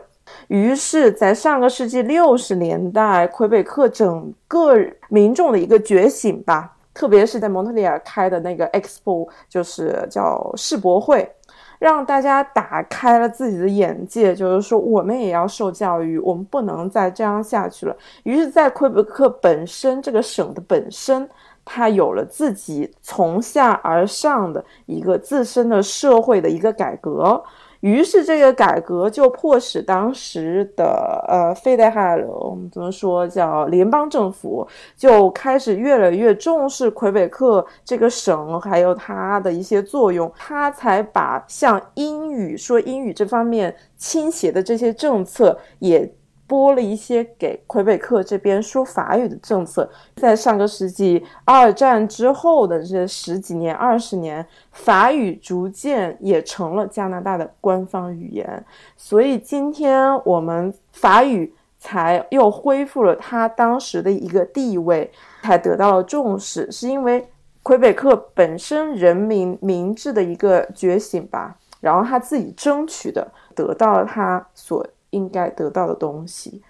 [0.48, 4.74] 于是，在上个世纪六十年代，魁北克整个
[5.08, 11.30] 民众的一个觉醒吧，特别是在蒙特利尔开的那个 Expo，就是叫世博会，
[11.78, 17.96] 让大家打开了自己的眼界，就是说我们也要受教育，我们不能再这样下去了。
[18.24, 21.30] 于是，在魁北克本身这个省的本身。
[21.64, 27.42] 他有了自己从下而上的一个自身的社会的一个改革，
[27.80, 46.10] 于是这个改革就迫使当时的呃费德哈我们怎么说叫联邦政府就开始越来越重视魁北克这个省还有它的一些作用，他才把像英语说英语这方面倾斜的这些政策也。
[46.46, 58.64] 拨了一些给魁北克这边说法语的政策，在上个世纪二战之后的这十几年、二十年，法语逐渐也成了加拿大的官方语言，
[58.96, 65.10] 所以今天我们法语才又恢复了它当时的一个地位，
[65.42, 67.26] 才得到了重视，是因为
[67.62, 74.86] 魁北克本身人民民智的一个觉醒吧，然后他自己争取的，得到了他所。
[75.14, 76.60] 应该得到的东西，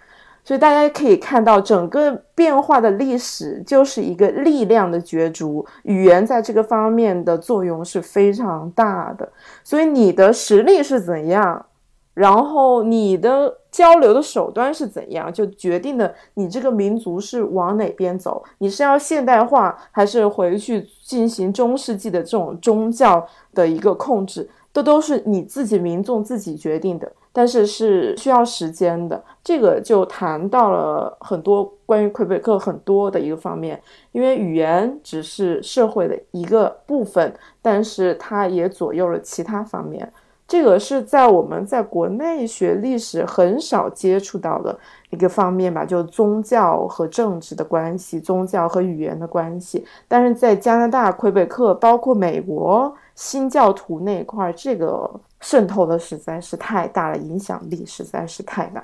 [0.44, 9.26] 所以大家可以看到，整个变化的历史就是一个力量的角逐，语言在这个方面的作用是非常大的。
[9.64, 11.64] 所以你的实力是怎样，
[12.12, 18.44] 然后你的交流的手段是怎样，就决定了你这个民族是往哪边走。
[18.59, 24.48] 你是要现代化，还是回去进行中世纪的这种宗教的一个控制？
[24.72, 27.11] 这都是你自己民众自己决定的。
[27.35, 29.23] 但是是需要时间的。
[29.42, 33.79] 这个就谈到了很多关于魁北克很多的一个方面，
[34.12, 40.11] 因为语言只是社会的一个部分，但是它也左右了其他方面。
[40.47, 49.87] 这个是在我们在国内学历史很少接触到的一个方面吧，就宗教和政治的关系，宗教和语言的关系。
[50.07, 55.11] 但是在加拿大、魁北克，包括美国新教徒那块，这个
[55.44, 58.83] 渗透的实在是太大了，影响力实在是太大。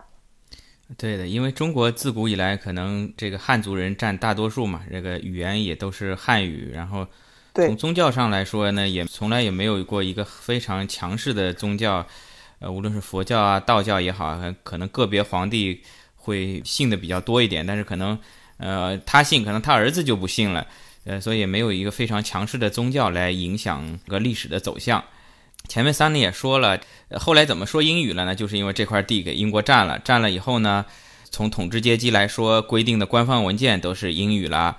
[0.97, 7.07] 对的，因为中国自古以来可能这个汉族人占大多数嘛，这个语言也都是汉语，然后。
[7.53, 12.07] 从宗教上来说呢，也从来也没有过一个非常强势的宗教，
[12.61, 15.83] 呃，无论是佛教啊、道教也好，可能个别皇帝
[16.15, 18.17] 会信的比较多一点，但是可能，
[18.59, 20.65] 呃，他信，可能他儿子就不信了，
[21.05, 25.03] 呃，所以也没有一个非常强势的宗教来影响个历史的走向。
[25.71, 26.79] 前面三里也说了，
[27.17, 28.35] 后来怎么说英语了呢？
[28.35, 30.85] 就是因为这块地给英国占了，占了以后呢，
[31.31, 34.77] 从统治阶级来说，规定的官方文件都是英语了，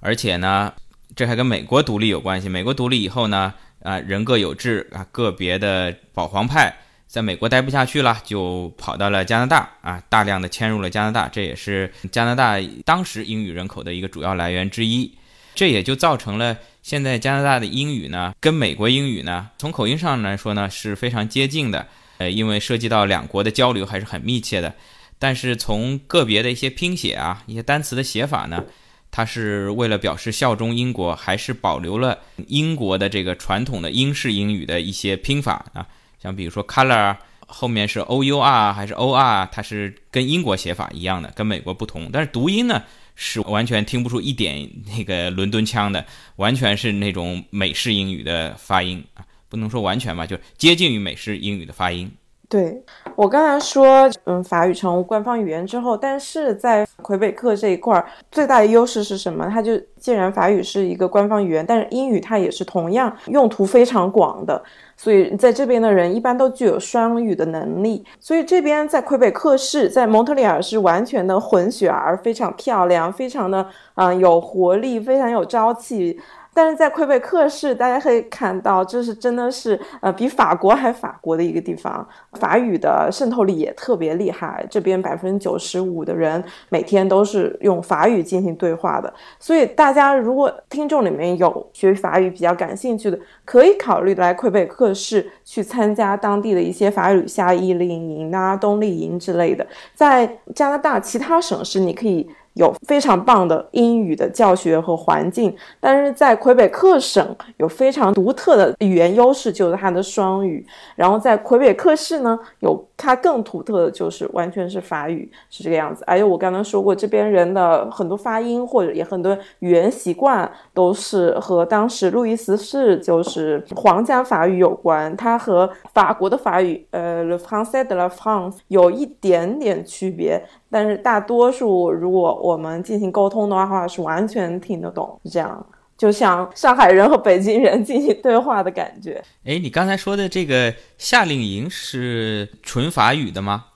[0.00, 0.74] 而且呢。
[1.16, 2.48] 这还跟美国独立有关系。
[2.48, 3.54] 美国独立以后呢，
[3.84, 6.76] 啊，人各有志啊，个别的保皇派
[7.06, 11.28] 在美国待不下去了，就跑到了加拿大啊，大量的迁入了加拿大。
[11.28, 15.16] 这也是加拿大当时英语人口的一个主要来源之一。
[15.54, 21.88] 这也就造成了现在加拿大的英语呢，跟美国英语呢，从口音上来说呢是非常接近的。
[22.18, 24.74] 呃，因为涉及到两国的交流还是很密切的。
[25.18, 28.62] 但是从个别的一些拼写啊，一些单词的写法呢。
[29.10, 32.18] 它是为了表示效忠英国，还是保留了
[32.48, 35.86] 英国的这个传统的英式英语的一些拼法啊？
[36.22, 37.16] 像比如说 color
[37.46, 42.10] 后面是 o u r 还是 o r，它是跟英国写法一样的，跟美国不同。
[42.12, 42.82] 但是读音呢
[43.14, 46.04] 是完全听不出一点那个伦敦腔的，
[46.36, 52.10] 完全是那种美式英语的发音啊，不能说完全吧，就接近于美式英语的发音。
[52.48, 52.80] 对
[53.16, 59.48] 我刚才说，嗯，法语成为官方语言之后，但是在魁北克这一块儿，最大的优势是什么？
[59.50, 64.62] 它就既然法语是一个官方语言，但是英语它也是同样用途非常广的，
[64.96, 68.04] 所以在这边的人一般都具有双语的能力。
[68.20, 76.20] 所以这边在魁北克市，在蒙特利尔是完全的混血儿，非常漂亮，非常的嗯有活力，非常有朝气。
[76.54, 84.64] 但是在魁北克市，大家可以看到，这是真的是呃比法国还法国的一个地方，法语的渗透力也特别厉害。
[84.70, 99.66] 这边百分之九十五的人每天都是用法语进行对话的，所以大家如果听众里面有学法语比较感兴趣的，可以考虑来魁北克市去参加当地的一些法语夏令营啊、冬令营之类的。
[99.94, 102.28] 在加拿大其他省市，你可以。
[102.54, 110.64] 有非常棒的英语的教学和环境，但是在魁北克省有非常独特的语言优势，就是它的双语。
[110.96, 116.04] 然后在魁北克市呢，有它更独特的就是完全是法语，是这个样子。
[116.06, 130.40] 而且我刚刚说过，这边人的很多发音或者也很多语言习惯都是和当时路易十四就是皇家法语有关，它和法国的法语，呃，le français de la France 有一点点区别。
[130.74, 135.64] 但是大多数，如果我们进行沟通的话，是完全听得懂，这样
[135.96, 139.22] 就像上海人和北京人进行对话的感觉。
[139.44, 143.66] 哎，你刚才说的这个夏令营是纯法语的吗？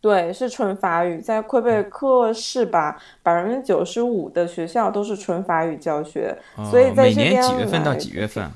[0.00, 6.38] 对，是纯法语，在魁北克市吧，百分之九十五的学校都是纯法语教学，
[6.70, 8.48] 所以在这边每年几月份到几月份？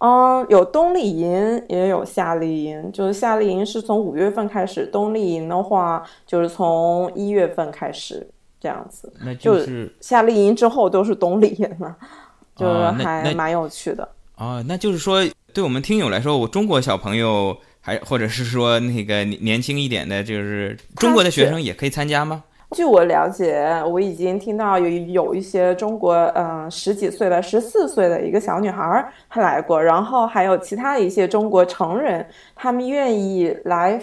[0.00, 2.90] 嗯，有冬令营，也有夏令营。
[2.90, 8.26] 就是夏令营是从五月份开始，冬令营的话就是从一月份开始
[8.58, 9.12] 这样子。
[9.20, 11.94] 那就是夏令营之后都是冬令营了，
[12.56, 14.08] 就是还蛮有趣的。
[14.36, 22.42] 哦，那就是说，对我们听友来说，我中国小朋友还或者是说那个年轻一点的，就是中国的学生也可以参加吗？
[22.72, 34.00] 据我了解，我已经听到有有一些中国，嗯，十几岁的、十四岁的一个小女孩儿她来过，然后还有其他一些中国成人，他们愿意来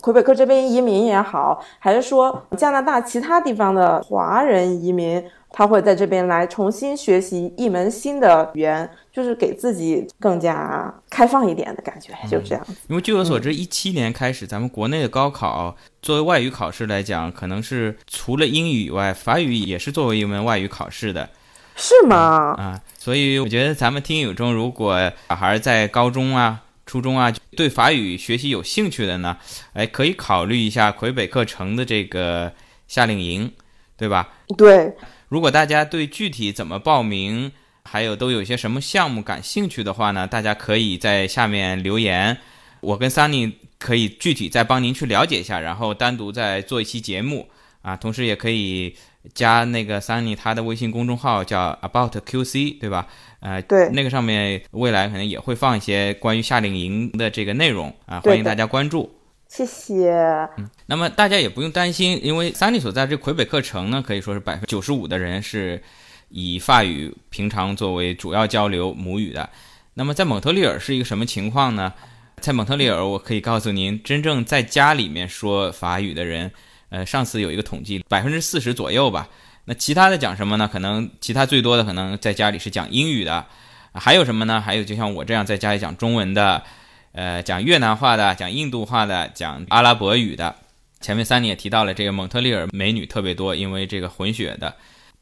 [0.00, 5.22] 魁北克这边移民也好，还是说加拿大其他地方的华人移民。
[5.48, 12.62] 他会在这边来重新学习一门新的语言，就是给自己更加开放一点的感觉，就这样。
[12.88, 21.30] 因为据我所知，一七年开始，咱们国内的高考作为外语考试来讲，可能是除了英语以外，法语也是作为一门外语考试的，
[21.74, 22.54] 是吗？
[22.58, 29.36] 啊，所以我觉得咱们听友中，如果小孩在高中啊、初中啊，对法语学习有兴趣的呢，
[29.72, 32.52] 哎，可以考虑一下魁北克城的这个
[32.86, 33.52] 夏令营，
[33.96, 34.28] 对吧？
[34.56, 34.94] 对。
[35.28, 37.50] 如果大家对具体怎么报名，
[37.82, 40.26] 还有都有些什么项目感兴趣的话呢？
[40.26, 42.38] 大家可以在下面留言，
[42.80, 47.48] 我跟 Sunny 可以具体再帮您去了解一下，然后单独再做一期节目
[47.82, 47.96] 啊。
[47.96, 48.94] 同时也可以
[49.34, 53.08] 加那个 Sunny 他的微信公众号叫 About QC，对吧？
[53.40, 59.12] 呃，对，那个上面未来可能也会放一些关于夏令营的这个内容啊，欢迎大家关注。
[59.48, 60.10] 谢谢。
[60.58, 65.80] 嗯，那么大家也不用担心，因为 Sunny 所在这魁北克城呢，可以说是百分之九十五的人是
[66.28, 69.48] 以法语平常作为主要交流母语的。
[69.94, 71.92] 那么在蒙特利尔是一个什么情况呢？
[72.40, 76.50] 在蒙特利尔，我可以告诉您，真正在家里面说法语的人，
[76.88, 79.28] 呃，上次有一个统计，百分之四十左右吧。
[79.66, 80.68] 那其他的讲什么呢？
[80.72, 83.44] 可能其他最多的可能在家里是讲英语的，
[83.92, 84.60] 还有什么呢？
[84.60, 86.62] 还有就像我这样在家里讲中文的，
[87.12, 90.54] 呃，讲越南话的，讲印度话的，讲阿拉伯语的。
[91.00, 94.74] 前面三年也提到了，这个蒙特利尔美女特别多，因为这个混血的。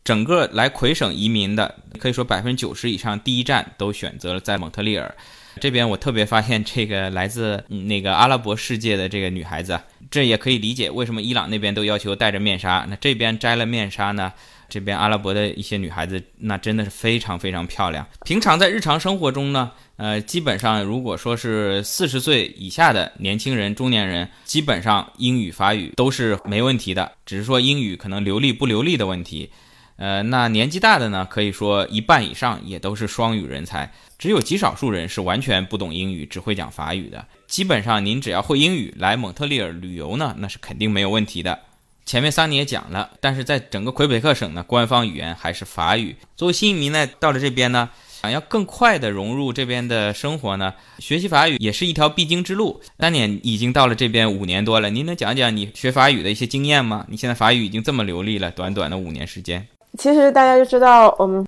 [0.04, 5.14] 整个来魁省移民的，可以说百分之九十以上第一站都选择了在蒙特利尔。
[5.60, 9.80] 这边我特别发现这个来自那个阿拉伯世界的这个女孩子，
[10.14, 14.32] 这也可以理解为什么伊朗那边都要求戴着面纱，那这边摘了面纱呢？
[14.68, 18.06] 这边阿拉伯的一些女孩子那真的是非常非常漂亮。
[18.24, 29.50] 平常在日常生活中呢，呃，基本上如果说是四十岁以下的年轻人、中年人，基本上英语、法语都是没问题的，只是说英语可能流利不流利的问题。
[29.96, 37.24] 呃，那年纪大的呢，可以说一半以上也都是双语人才，只有极少数人是完全不懂英语，只会讲法语的。
[37.46, 41.58] 基本上您只要会英语，来蒙特利尔旅游呢，那是肯定没有问题的。
[42.04, 46.16] 前面桑尼也讲了，但是在整个魁北克省呢，官方语言还是法语。
[46.36, 47.88] 作为新移民呢，到了这边呢，
[48.20, 52.82] 想要更快的融入这边的生活呢，学习法语也是一条必经之路。
[52.98, 57.06] 三年已经到了这边五年多了，您能讲讲你学法语的一些经验吗？
[57.08, 59.66] 你现在法语已经这么流利了，短短的五年时间。
[59.98, 61.46] 其实大家就知道，嗯，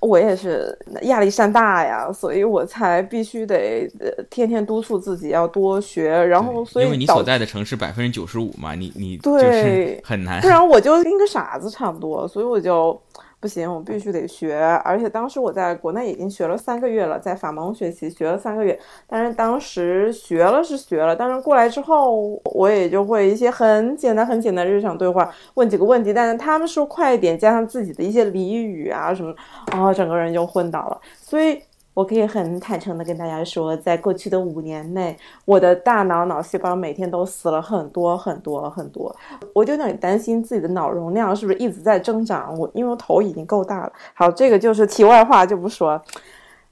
[0.00, 3.90] 我也是压力山大呀，所以我才必须得
[4.30, 6.10] 天天督促自己要多学。
[6.24, 12.26] 然后，所以因为你所在的城市百分之九十五嘛，你你对很难，不然我就跟个傻子差不多。
[12.28, 13.00] 所以我就。
[13.40, 14.56] 不行，我必须得学。
[14.84, 18.78] 而且当时我在国内已经学了三个月了，在法蒙学习学了三个月。
[19.06, 26.12] 但是当时学了是学了，但是过来之后，我也就会一些很简单、很简单日常对话，问几个问题。
[26.12, 29.34] 但是他们说快一点，加上自己的一些俚语啊什么，
[29.72, 31.00] 啊，整个人就昏倒了。
[31.18, 31.62] 所以。
[31.92, 39.14] 我可以很坦诚的跟大家说，在过去的五年内，我的大脑脑细胞每天都死了很多很多很多，
[39.52, 42.56] 我就有点担心自己的脑容量是不是一直在增长。
[42.58, 43.92] 我因为我头已经够大了。
[44.14, 46.00] 好，这个就是题外话，就不说。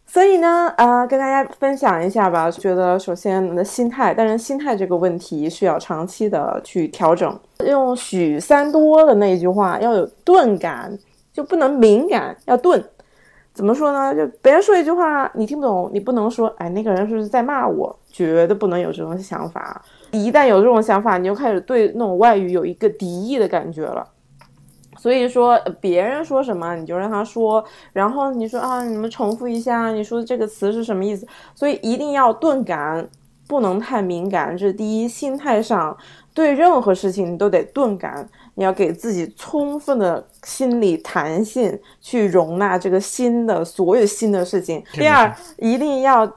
[0.06, 2.50] 所以呢，呃，跟大家分享一下吧。
[2.50, 7.38] 觉得首先你的心态，但是心态这个问题需要长期的去调整。
[7.66, 10.96] 用许三多的那句话，要有钝感，
[11.30, 12.82] 就不能敏感，要钝。
[13.58, 14.14] 怎么说呢？
[14.14, 17.98] 就别人说一句话你听不懂，你不能说，哎，那个人是不是在骂我？
[18.08, 19.82] 绝对不能有这种想法。
[20.12, 24.06] 一旦有这种想法，你就开始对那种外语有一个敌意的感觉了。
[24.96, 31.26] 所以说，别人说什么你就让他说，然后你说啊，你们重复一下，你说这个词是什么意思？
[31.52, 33.08] 所以一定要钝感，
[33.48, 34.56] 不能太敏感。
[34.56, 35.96] 这是第一，心态上
[36.32, 38.28] 对任何事情你都得钝感。
[38.58, 44.82] 你要给自己充分的心理弹性，去容纳这个新的所有新的事情。
[44.92, 46.30] 第二，一定要。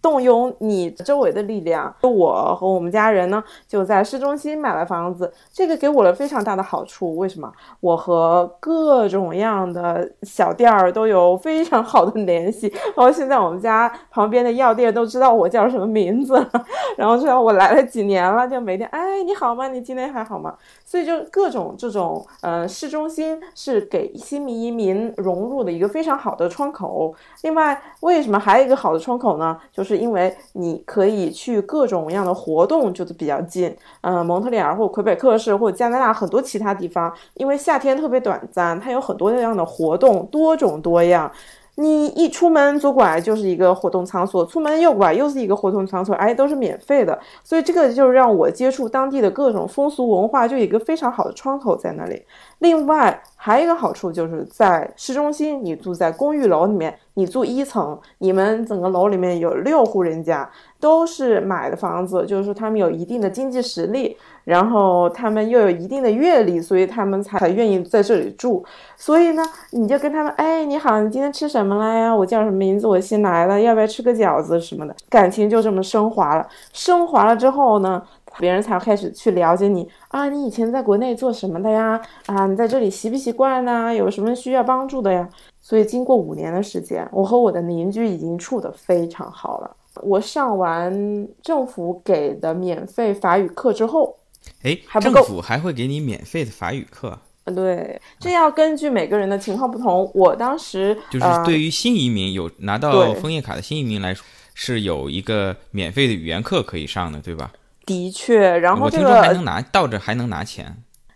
[0.00, 7.16] 动用你周围的力量，我和我们家人呢就在市中心买了房子，这个给我了非常大的好处。
[7.16, 7.52] 为什么？
[7.80, 16.34] 我和各种样的小店儿都有非常好的联系， 然后现在我们家旁边的药店都知道我叫什么名字，
[16.96, 19.66] 然后知道我来了几年了，就每天哎你好吗？
[19.66, 20.54] 你今天还好吗？
[20.84, 27.12] 所以就各种这种呃市中心是给新移民融入的一个非常好的窗口。
[27.42, 29.58] 另外，为什么还有一个好的窗口呢？
[29.72, 29.87] 就是。
[29.88, 33.74] 是因为你可以去各种各样的活动，就是比较近。
[34.02, 41.32] 嗯，蒙特利尔或魁北克市或者加拿大很多其他地方，因为夏天特别短暂，它有很多这样的活动，多种多样。
[41.80, 47.16] 你一出门左拐就是一个活动场所，出门右拐又是一个活动场所，而且都是免费的。
[47.44, 52.20] 所以这个就是让我接触当地的各种风俗文化，就有一个非常好的窗口在那里。
[52.58, 56.98] 另外还有一个好处就是在市中心，你住在公寓楼里面。
[57.18, 60.48] 你住一层，你们整个楼里面有六户人家，
[60.78, 68.64] 都是买的房子，就是说他们有一定的经济实力，然后他们又有一定的阅历，所以他们才愿意在这里住。
[68.96, 69.42] 所以呢，
[69.72, 72.14] 你就跟他们，哎，你好，你今天吃什么了呀？
[72.14, 72.86] 我叫什么名字？
[72.86, 74.94] 我新来的，要不要吃个饺子什么的？
[75.10, 76.46] 感情就这么升华了。
[76.72, 78.00] 升华了之后呢，
[78.38, 82.00] 别人才开始去了解你啊，你以前在国内做什么的呀？
[82.26, 83.94] 啊，你在这里习不习惯呢？
[83.94, 85.28] 有什么需要帮助的呀？
[85.60, 89.76] 所以经过五年的时间，我和我的邻居已经处得非常好了。
[90.02, 94.16] 我上完政府给的免费法语课之后，
[94.62, 100.08] 哎，还不够政府还会给你免费的法语课，呃对，这要根据每个人的情况不同。
[100.14, 104.24] 我当时就是呃对于新移民有拿到枫叶卡的新移民来说，
[104.54, 107.50] 是有一个免费的语言课可以上的，对吧？
[107.88, 110.66] 的确，然后这个还能拿到着还能拿钱，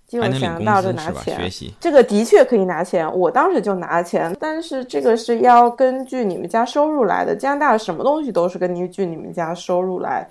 [0.07, 0.93] 基本还能领工资？
[0.95, 7.37] 拿钱，学习这个的确可以拿钱，我当时就拿钱，但是这个是要根据你们家收入来的。
[7.37, 10.27] 加拿大什么东西都是根据你们家收入来，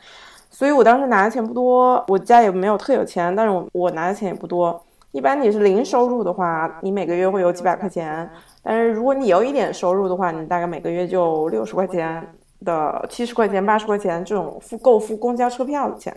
[0.50, 4.84] 所以我当时拿的钱不多，我家也没有特有钱，但是我我拿的钱也不多。
[5.12, 8.28] 一般你是零收入的话，你每个月会有几百块钱，
[8.64, 12.26] 但是如果你有一点收入的话，你大概每个月就六十块钱
[12.64, 16.16] 的七十块钱、八十块钱这种付够付公交车票的钱。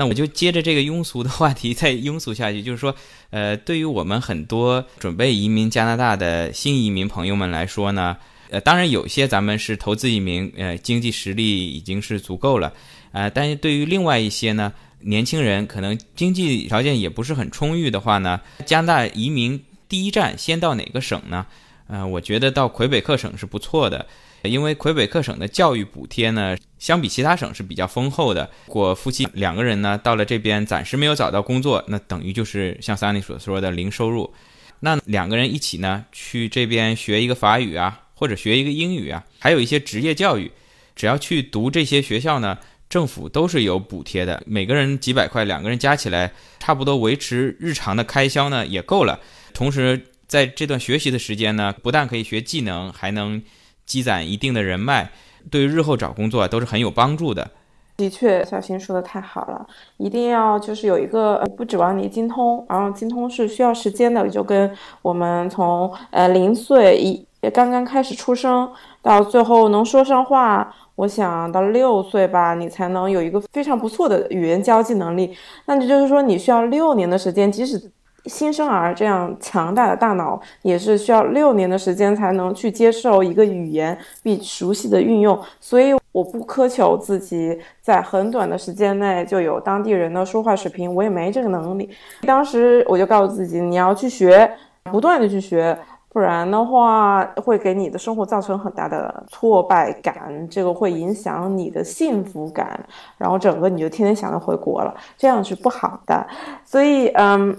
[0.00, 2.96] 那我就接着这个庸俗的话题再庸俗下去，就是说，
[3.28, 8.16] 呃，对于我们很多准备移民加拿大的新移民朋友们来说呢，
[8.48, 12.72] 呃，当然有些咱们是投资移民，呃，经济实力已经是足够了，
[13.12, 21.44] 呃，但是对于另外一些呢，年轻人可能经济条件也不是很充裕的话呢，加拿大移民第一站先到哪个省呢？
[21.90, 24.06] 呃，我觉得到魁北克省是不错的，
[24.42, 28.48] 因为魁北克省的教育补贴呢，相比其他省是比较丰厚的。
[28.66, 34.32] 如果夫妻两个人呢到了这边暂时没有找到工作，那等于就是像桑尼所说的零收入。
[34.78, 40.50] 那两个人一起呢去这边学一个法语啊，或者学一个英语啊，还有一些职业教育，
[40.94, 42.56] 只要去读这些学校呢，
[42.88, 49.18] 政府都是有补贴的，每个人几百块，两个人加起来差不多维持日常的开销呢也够了。
[49.52, 53.42] 同时，在这段学习的时间呢，不但可以学技能，还能
[53.84, 55.10] 积攒一定的人脉，
[55.50, 57.50] 对日后找工作都是很有帮助的。
[57.96, 59.66] 的确，小新说的太好了，
[59.96, 64.72] 一定要就是有一个不指望你精通，然后精通是需要时间的，就跟
[65.02, 68.70] 我们从呃零岁一刚刚开始出生
[69.02, 75.34] 到最后能说上话，我想到六岁吧，你才能有一个非常不错的语言交际能力。
[75.66, 77.90] 那这就是说，你需要六年的时间，即使
[78.26, 85.38] 新生儿这样强大的大脑，也是需要六年的时间才能去接受一个语言并熟悉的运用。
[85.60, 91.88] 所以我不苛求自己在很短的时间内就有当地人的说话水平，我也没这个能力。
[92.22, 94.50] 当时我就告诉自己，你要去学，
[94.84, 95.78] 不断的去学。
[96.12, 102.84] 不然的话，会给你的生活造成很大的挫败感，这个会影响你的幸福感，
[103.16, 106.26] 然后整个你就天天想着回国了，这样是不好的。
[106.64, 107.56] 所以，嗯，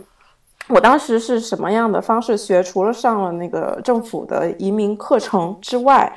[0.70, 2.64] 我当时是什么样的方式学？
[2.64, 6.12] 除了上了那个政府的移民课程之外，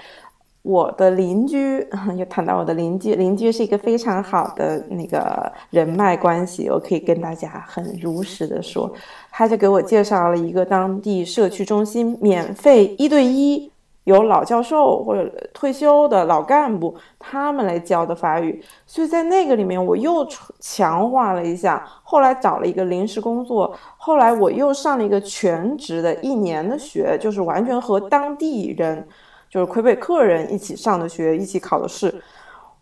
[0.62, 1.86] 我的邻居
[2.16, 8.92] 又谈到我的邻居，邻居是一个非常好的那个人脉关系，我可以跟大家很如实的说，
[9.32, 13.70] 他就给我介绍了一个当地社区中心免费一对一。
[14.04, 20.28] 有老教授或者退休的老干部，他们来教的法语，所以在那个里面我又
[20.60, 21.82] 强化了一下。
[22.02, 23.74] 后来找了一个临时工作，
[24.04, 29.08] 后来我又上了一个全职的一年的学，就是完全和当地人，
[29.48, 32.14] 就是魁北克人一起上的学，一起考的试。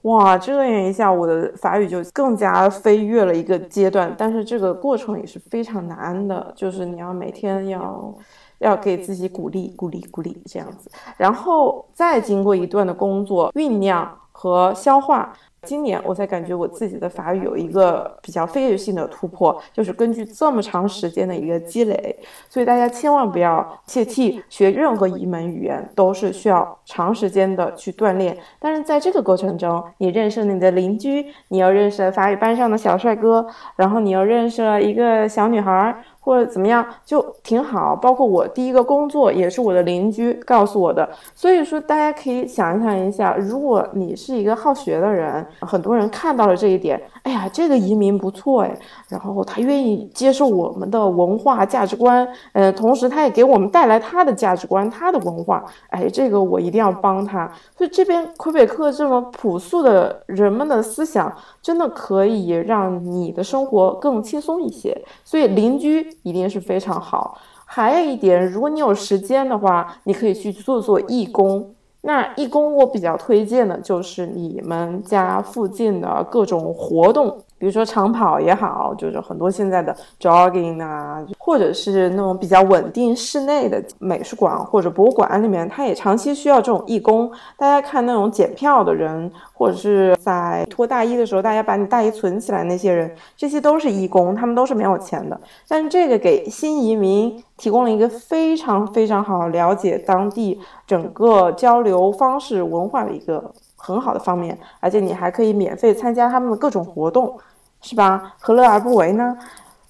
[0.03, 4.13] 哇，这样一下我的法语就更加飞跃了一个阶段。
[4.19, 8.13] 但是这个过程也是非常难的，就是你要每天要。
[8.59, 15.33] 要给自己鼓励、鼓励、鼓励这样子，然后再经过一段的工作酝酿和消化，
[15.65, 22.17] 今年我才感觉我自己的法语有一个比较飞跃性的突破，就是根据这么长时间的一个积累，
[22.49, 28.37] 所以大家千万不要泄气，学任何一门语言都是需要长时间的去锻炼。
[28.59, 33.47] 但是在这个过程中，你认识了你的邻居，你又认识了法语班上的小帅哥，
[33.77, 35.97] 然后你又认识了一个小女孩。
[36.25, 57.51] 或者怎么样就挺好，包括我第一个工作也是我的邻居告诉我的，所以说大家可以想象一下，如果你是一个好学的人，很多人看到了这一点，哎呀，这个移民不错哎，然后他愿意接受我们的文化价值观，呃，同时他也给我们带来他的价值观、他的文化，哎，这个我一定要帮他。
[57.77, 65.01] 所以这边魁北克这么朴素的人们的思想，真的可以让你的生活更轻松一些。
[65.25, 66.07] 所以邻居。
[66.23, 67.39] 一定是非常好。
[67.65, 71.75] 还有一点，如果你有时间的话，你可以去做做义工。
[72.03, 87.31] 那义工我比较推荐的就是你们家附近的各种活动，比如说长跑也好，就是很多现在的 jogging 啊，或者是那种比较稳定室内的美术馆或者博物馆里面，它也长期需要这种义工。
[87.57, 95.41] 大家看那种检票的人，或者是在脱大衣的时候，大家把你大衣存起来那些人，这些都是义工，他们都是没有钱的。
[95.69, 107.39] 但是这个给新移民提供了一个非常非常好了解当地整个交流方式、文化的一个很好的方面，而且你还可以免费参加他们的各种活动，
[107.83, 108.35] 是吧？
[108.41, 109.37] 何乐而不为呢？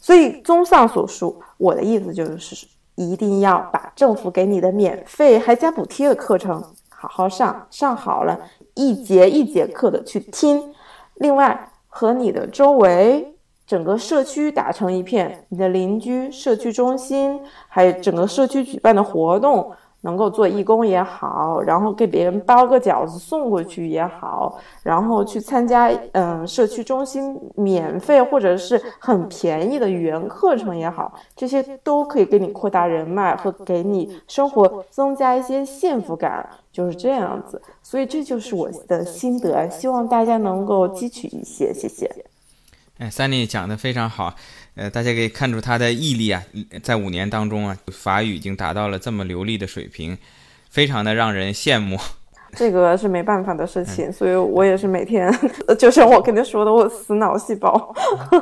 [0.00, 2.66] 所以综上所述，我的意思就是
[2.96, 8.38] 一定要把政府给你的免费还加补贴的课程好好上，上好了，
[8.74, 10.74] 一节一节课的去听。
[11.14, 13.36] 另外，和你的周围
[13.66, 19.70] 整个社区打成一片，你的邻居、社区中心，还有整个社区举办的活动。
[20.02, 37.60] 能够做义工也好，然后给别人包个饺子送过去也好，然后去参加嗯社区中心免费或者是很便宜的语言课程也好，这些都可以给你扩大人脉和给你生活增加一些幸福感，就是这样子。
[37.82, 42.10] 所以这就是我的心得，希望大家能够汲取一些，谢谢。
[42.98, 44.34] 哎，Sunny 讲的非常好。
[44.74, 46.42] 呃，大家可以看出他的毅力啊，
[46.82, 50.16] 在五年当中啊，法语已经达到了这么流利的水平，
[50.70, 51.98] 非常的让人羡慕。
[52.56, 55.30] 这个是没办法的事情，所以我也是每天，
[55.78, 57.94] 就像我跟你说的，我死脑细胞。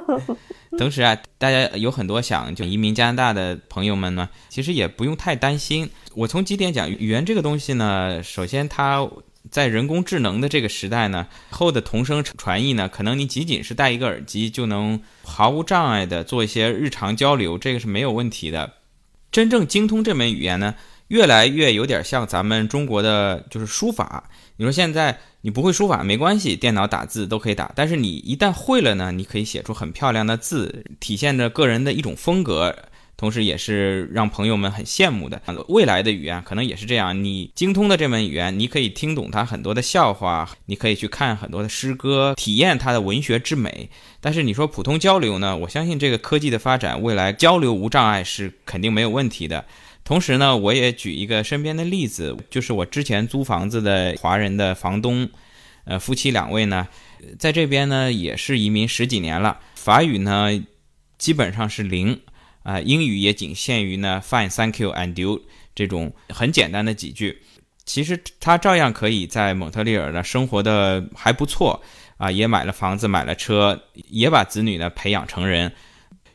[0.78, 5.91] 同时啊，大家有很多想就移民加拿大的朋友们呢，其实也不用太担心。
[6.14, 9.09] 我从几点讲，语言这个东西呢，首先它。
[9.51, 18.74] 在人工智能的这个时代呢，后的同声传译呢，可能你仅仅是戴一个耳机就能毫无障碍的做一些日常交流，这个是没有问题的。
[19.32, 20.74] 真正精通这门语言呢，
[21.09, 24.28] 越来越有点像咱们中国的就是书法。
[24.57, 32.76] 你说现在你不会书法没关系，电脑打字都可以打，但是你一旦会了呢，你可以写出很漂亮的字，体现着个人的一种风格。
[33.20, 35.42] 同时，也是让朋友们很羡慕的。
[35.68, 43.90] 未来的语言可能也是这样，你精通的这门语言，你可以听懂它很多的笑话，你可以去看很多的诗歌，体验它的文学之美。
[44.22, 45.54] 但是你说普通交流呢？
[45.54, 49.66] 我相信这个科技的发展，未来交流无障碍是肯定没有问题的。
[50.02, 55.28] 同时呢，我也举一个身边的例子，就是我之前租房子的华人的房东，
[55.84, 56.88] 呃，夫妻两位呢，
[57.38, 60.48] 在这边呢也是移民十几年了，法语呢
[61.18, 62.18] 基本上是零。
[62.70, 65.42] 啊，英语也仅限于呢，fine, thank you and you
[65.74, 67.42] 这种很简单的几句。
[67.84, 71.82] 其实他照样可以在蒙特利尔呢生活的还不错
[72.16, 75.72] 啊，也买了房子，买了车，也把子女呢培养成人。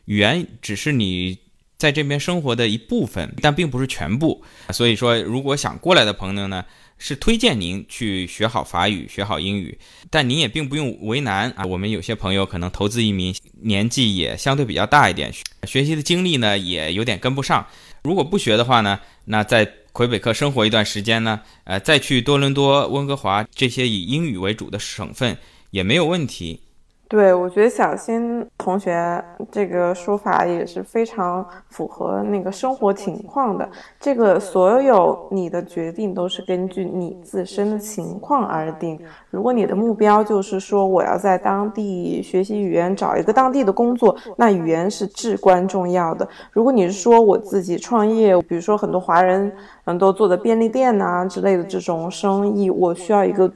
[0.04, 1.38] 语言只是你
[1.78, 4.44] 在这边生活的一部分，但并不是全部。
[4.74, 6.62] 所以说，如果想过来的朋友呢，
[6.98, 9.76] 是推荐您去学好法语，学好英语，
[10.10, 11.64] 但您也并不用为难啊。
[11.64, 15.32] 我们有些朋友可能投资移民，年纪也相对比较大一点，
[15.66, 17.66] 学习的经历呢也有点跟不上。
[18.02, 25.36] 如果不学的话呢，那在魁北克生活一段时间呢，呃，再去多伦多、温哥华这些以英语为主的省份
[25.70, 26.60] 也没有问题。
[27.08, 33.68] 对，我觉得小新同学这个说法也是非常符合那个生活情况的。
[34.00, 39.00] 这个所有你的决定都是根据你自身的情况而定。
[39.30, 46.28] 如果你的目标就是说我要在当地学习语言，找一个当地的工作，那语言是至关重要的。
[46.50, 49.52] 如果你是说我自己创业，比如说很多华人
[49.84, 53.48] 嗯都做的便利店呐之类的这种生意，我需要一个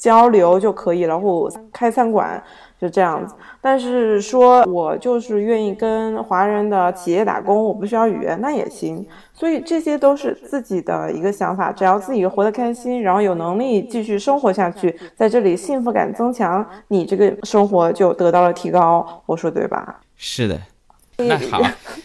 [0.00, 2.42] 交流就可以了，或开餐馆。
[2.80, 9.06] 就这样子，但是说我就是愿意跟华人的企业打工，我不需要语言，那也行。
[9.34, 19.22] 所以这些都是自己的一个想法，只要自己活得开心，然后有能力继续生活下去，在这里幸福感增强，你这个生活就得到了提高。
[19.26, 20.00] 我说对吧？
[20.16, 20.58] 是的。
[21.18, 21.60] 那好，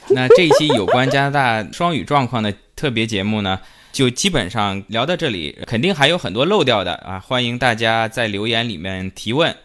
[0.09, 3.57] 那这一期有关加拿大双语状况的特别节目呢，
[3.95, 9.55] 就基本上聊到这里，肯定还有很多漏掉的啊，欢迎大家在留言里面提问。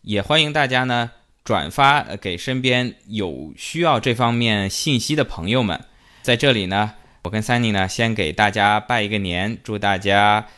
[0.00, 1.12] 也欢迎大家呢
[1.44, 5.80] 转发给身边有需要这方面信息的朋友们。
[6.22, 10.48] 在这里呢，我跟 Sunny 呢先给大家拜一个年，祝大家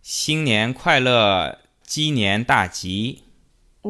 [0.00, 3.24] 新年快乐，鸡年大吉。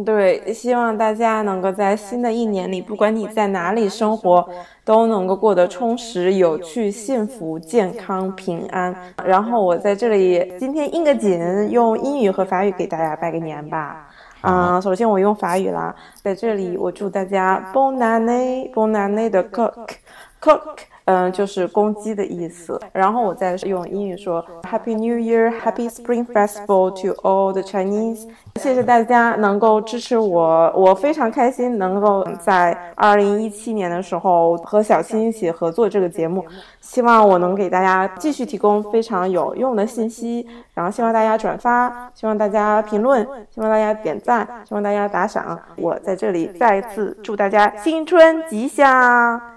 [0.06, 4.48] 对，希望大家能够在新的一年里，不管你在哪里生活，
[4.86, 8.96] 都能够过得充实、有趣、幸福、健康、平安。
[9.22, 14.08] 然后我在这里今天应个景，用英语和法语给大家拜个年吧。
[14.40, 22.80] 啊，首先我用法语啦，在这里我祝大家 Bon année，Bon année 的 cook，cook，嗯，就是公鸡的意思。
[22.92, 28.28] 然后我再用英语说 Happy New Year，Happy Spring Festival to all the Chinese。
[28.56, 36.44] 谢谢大家能够支持我，我非常开心能够在二零一七年的时候和小新一起合作这个节目，
[36.80, 45.58] 希望我能给大家继续提供非常有用的信息，然后希望大家转发，希望大家评论，希望大家点赞，希望大家打赏。
[45.76, 49.51] 我在这里再次祝大家新春吉祥。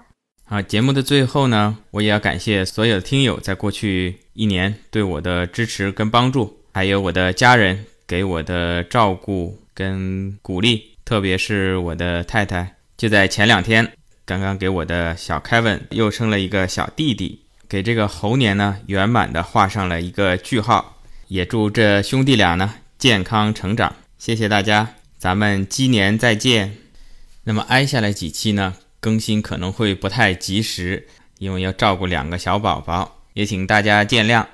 [0.46, 7.84] 啊，节目的最后呢，我也要感谢所有的听友在过去一年对我的支持跟帮助，还有我的家人。
[8.08, 13.94] 给我的照顾跟鼓励，特别是我的太太，就在前两天，
[14.24, 23.96] 刚刚给我的小凯文又生了一个小弟弟，给这个猴年呢圆满的画上了一个句号，也祝这兄弟俩呢健康成长。
[24.20, 26.76] 谢谢大家，咱们鸡年再见。
[27.42, 28.76] 那么挨下来几期呢，
[29.06, 31.06] 更新可能会不太及时，
[31.38, 34.44] 因为要照顾两个小宝宝，也请大家见谅。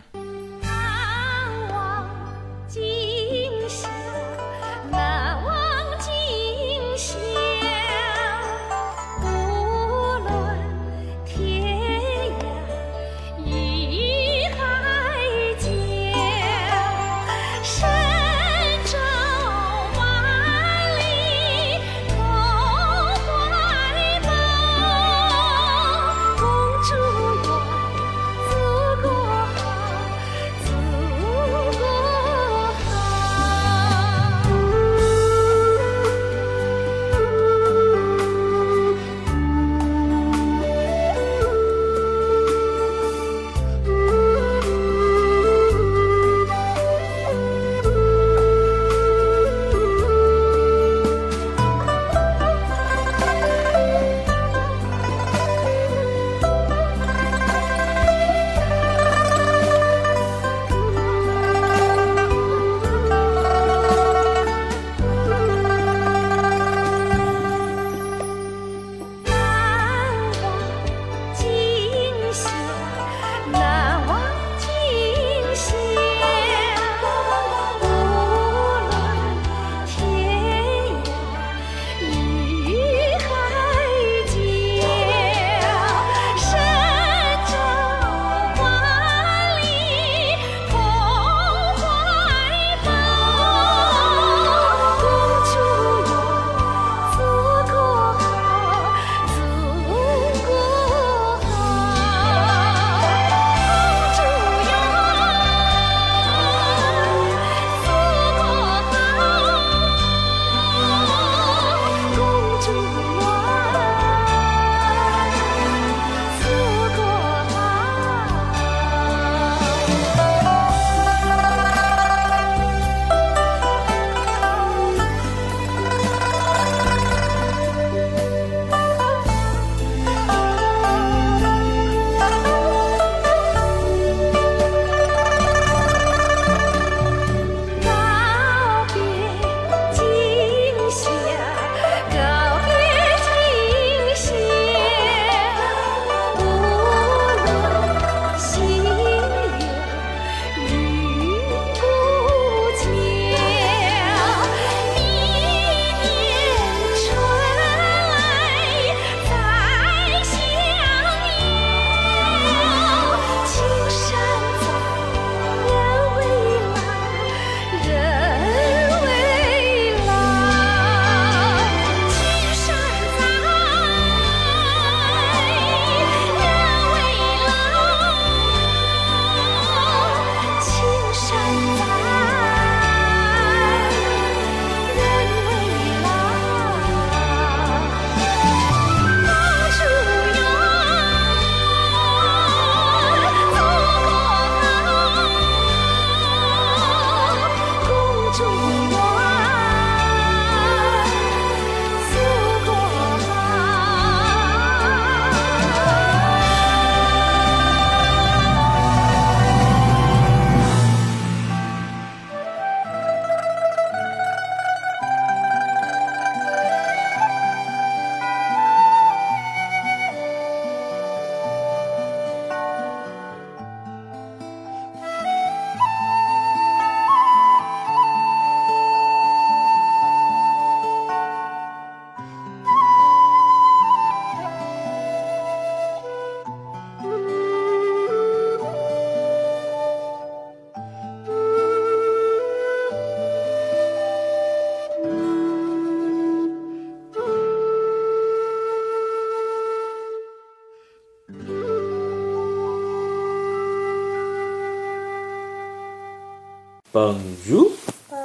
[256.93, 257.17] 本
[257.47, 257.73] 如
[258.11, 258.17] 我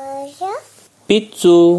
[0.41, 0.49] 要
[1.07, 1.77] 必珠。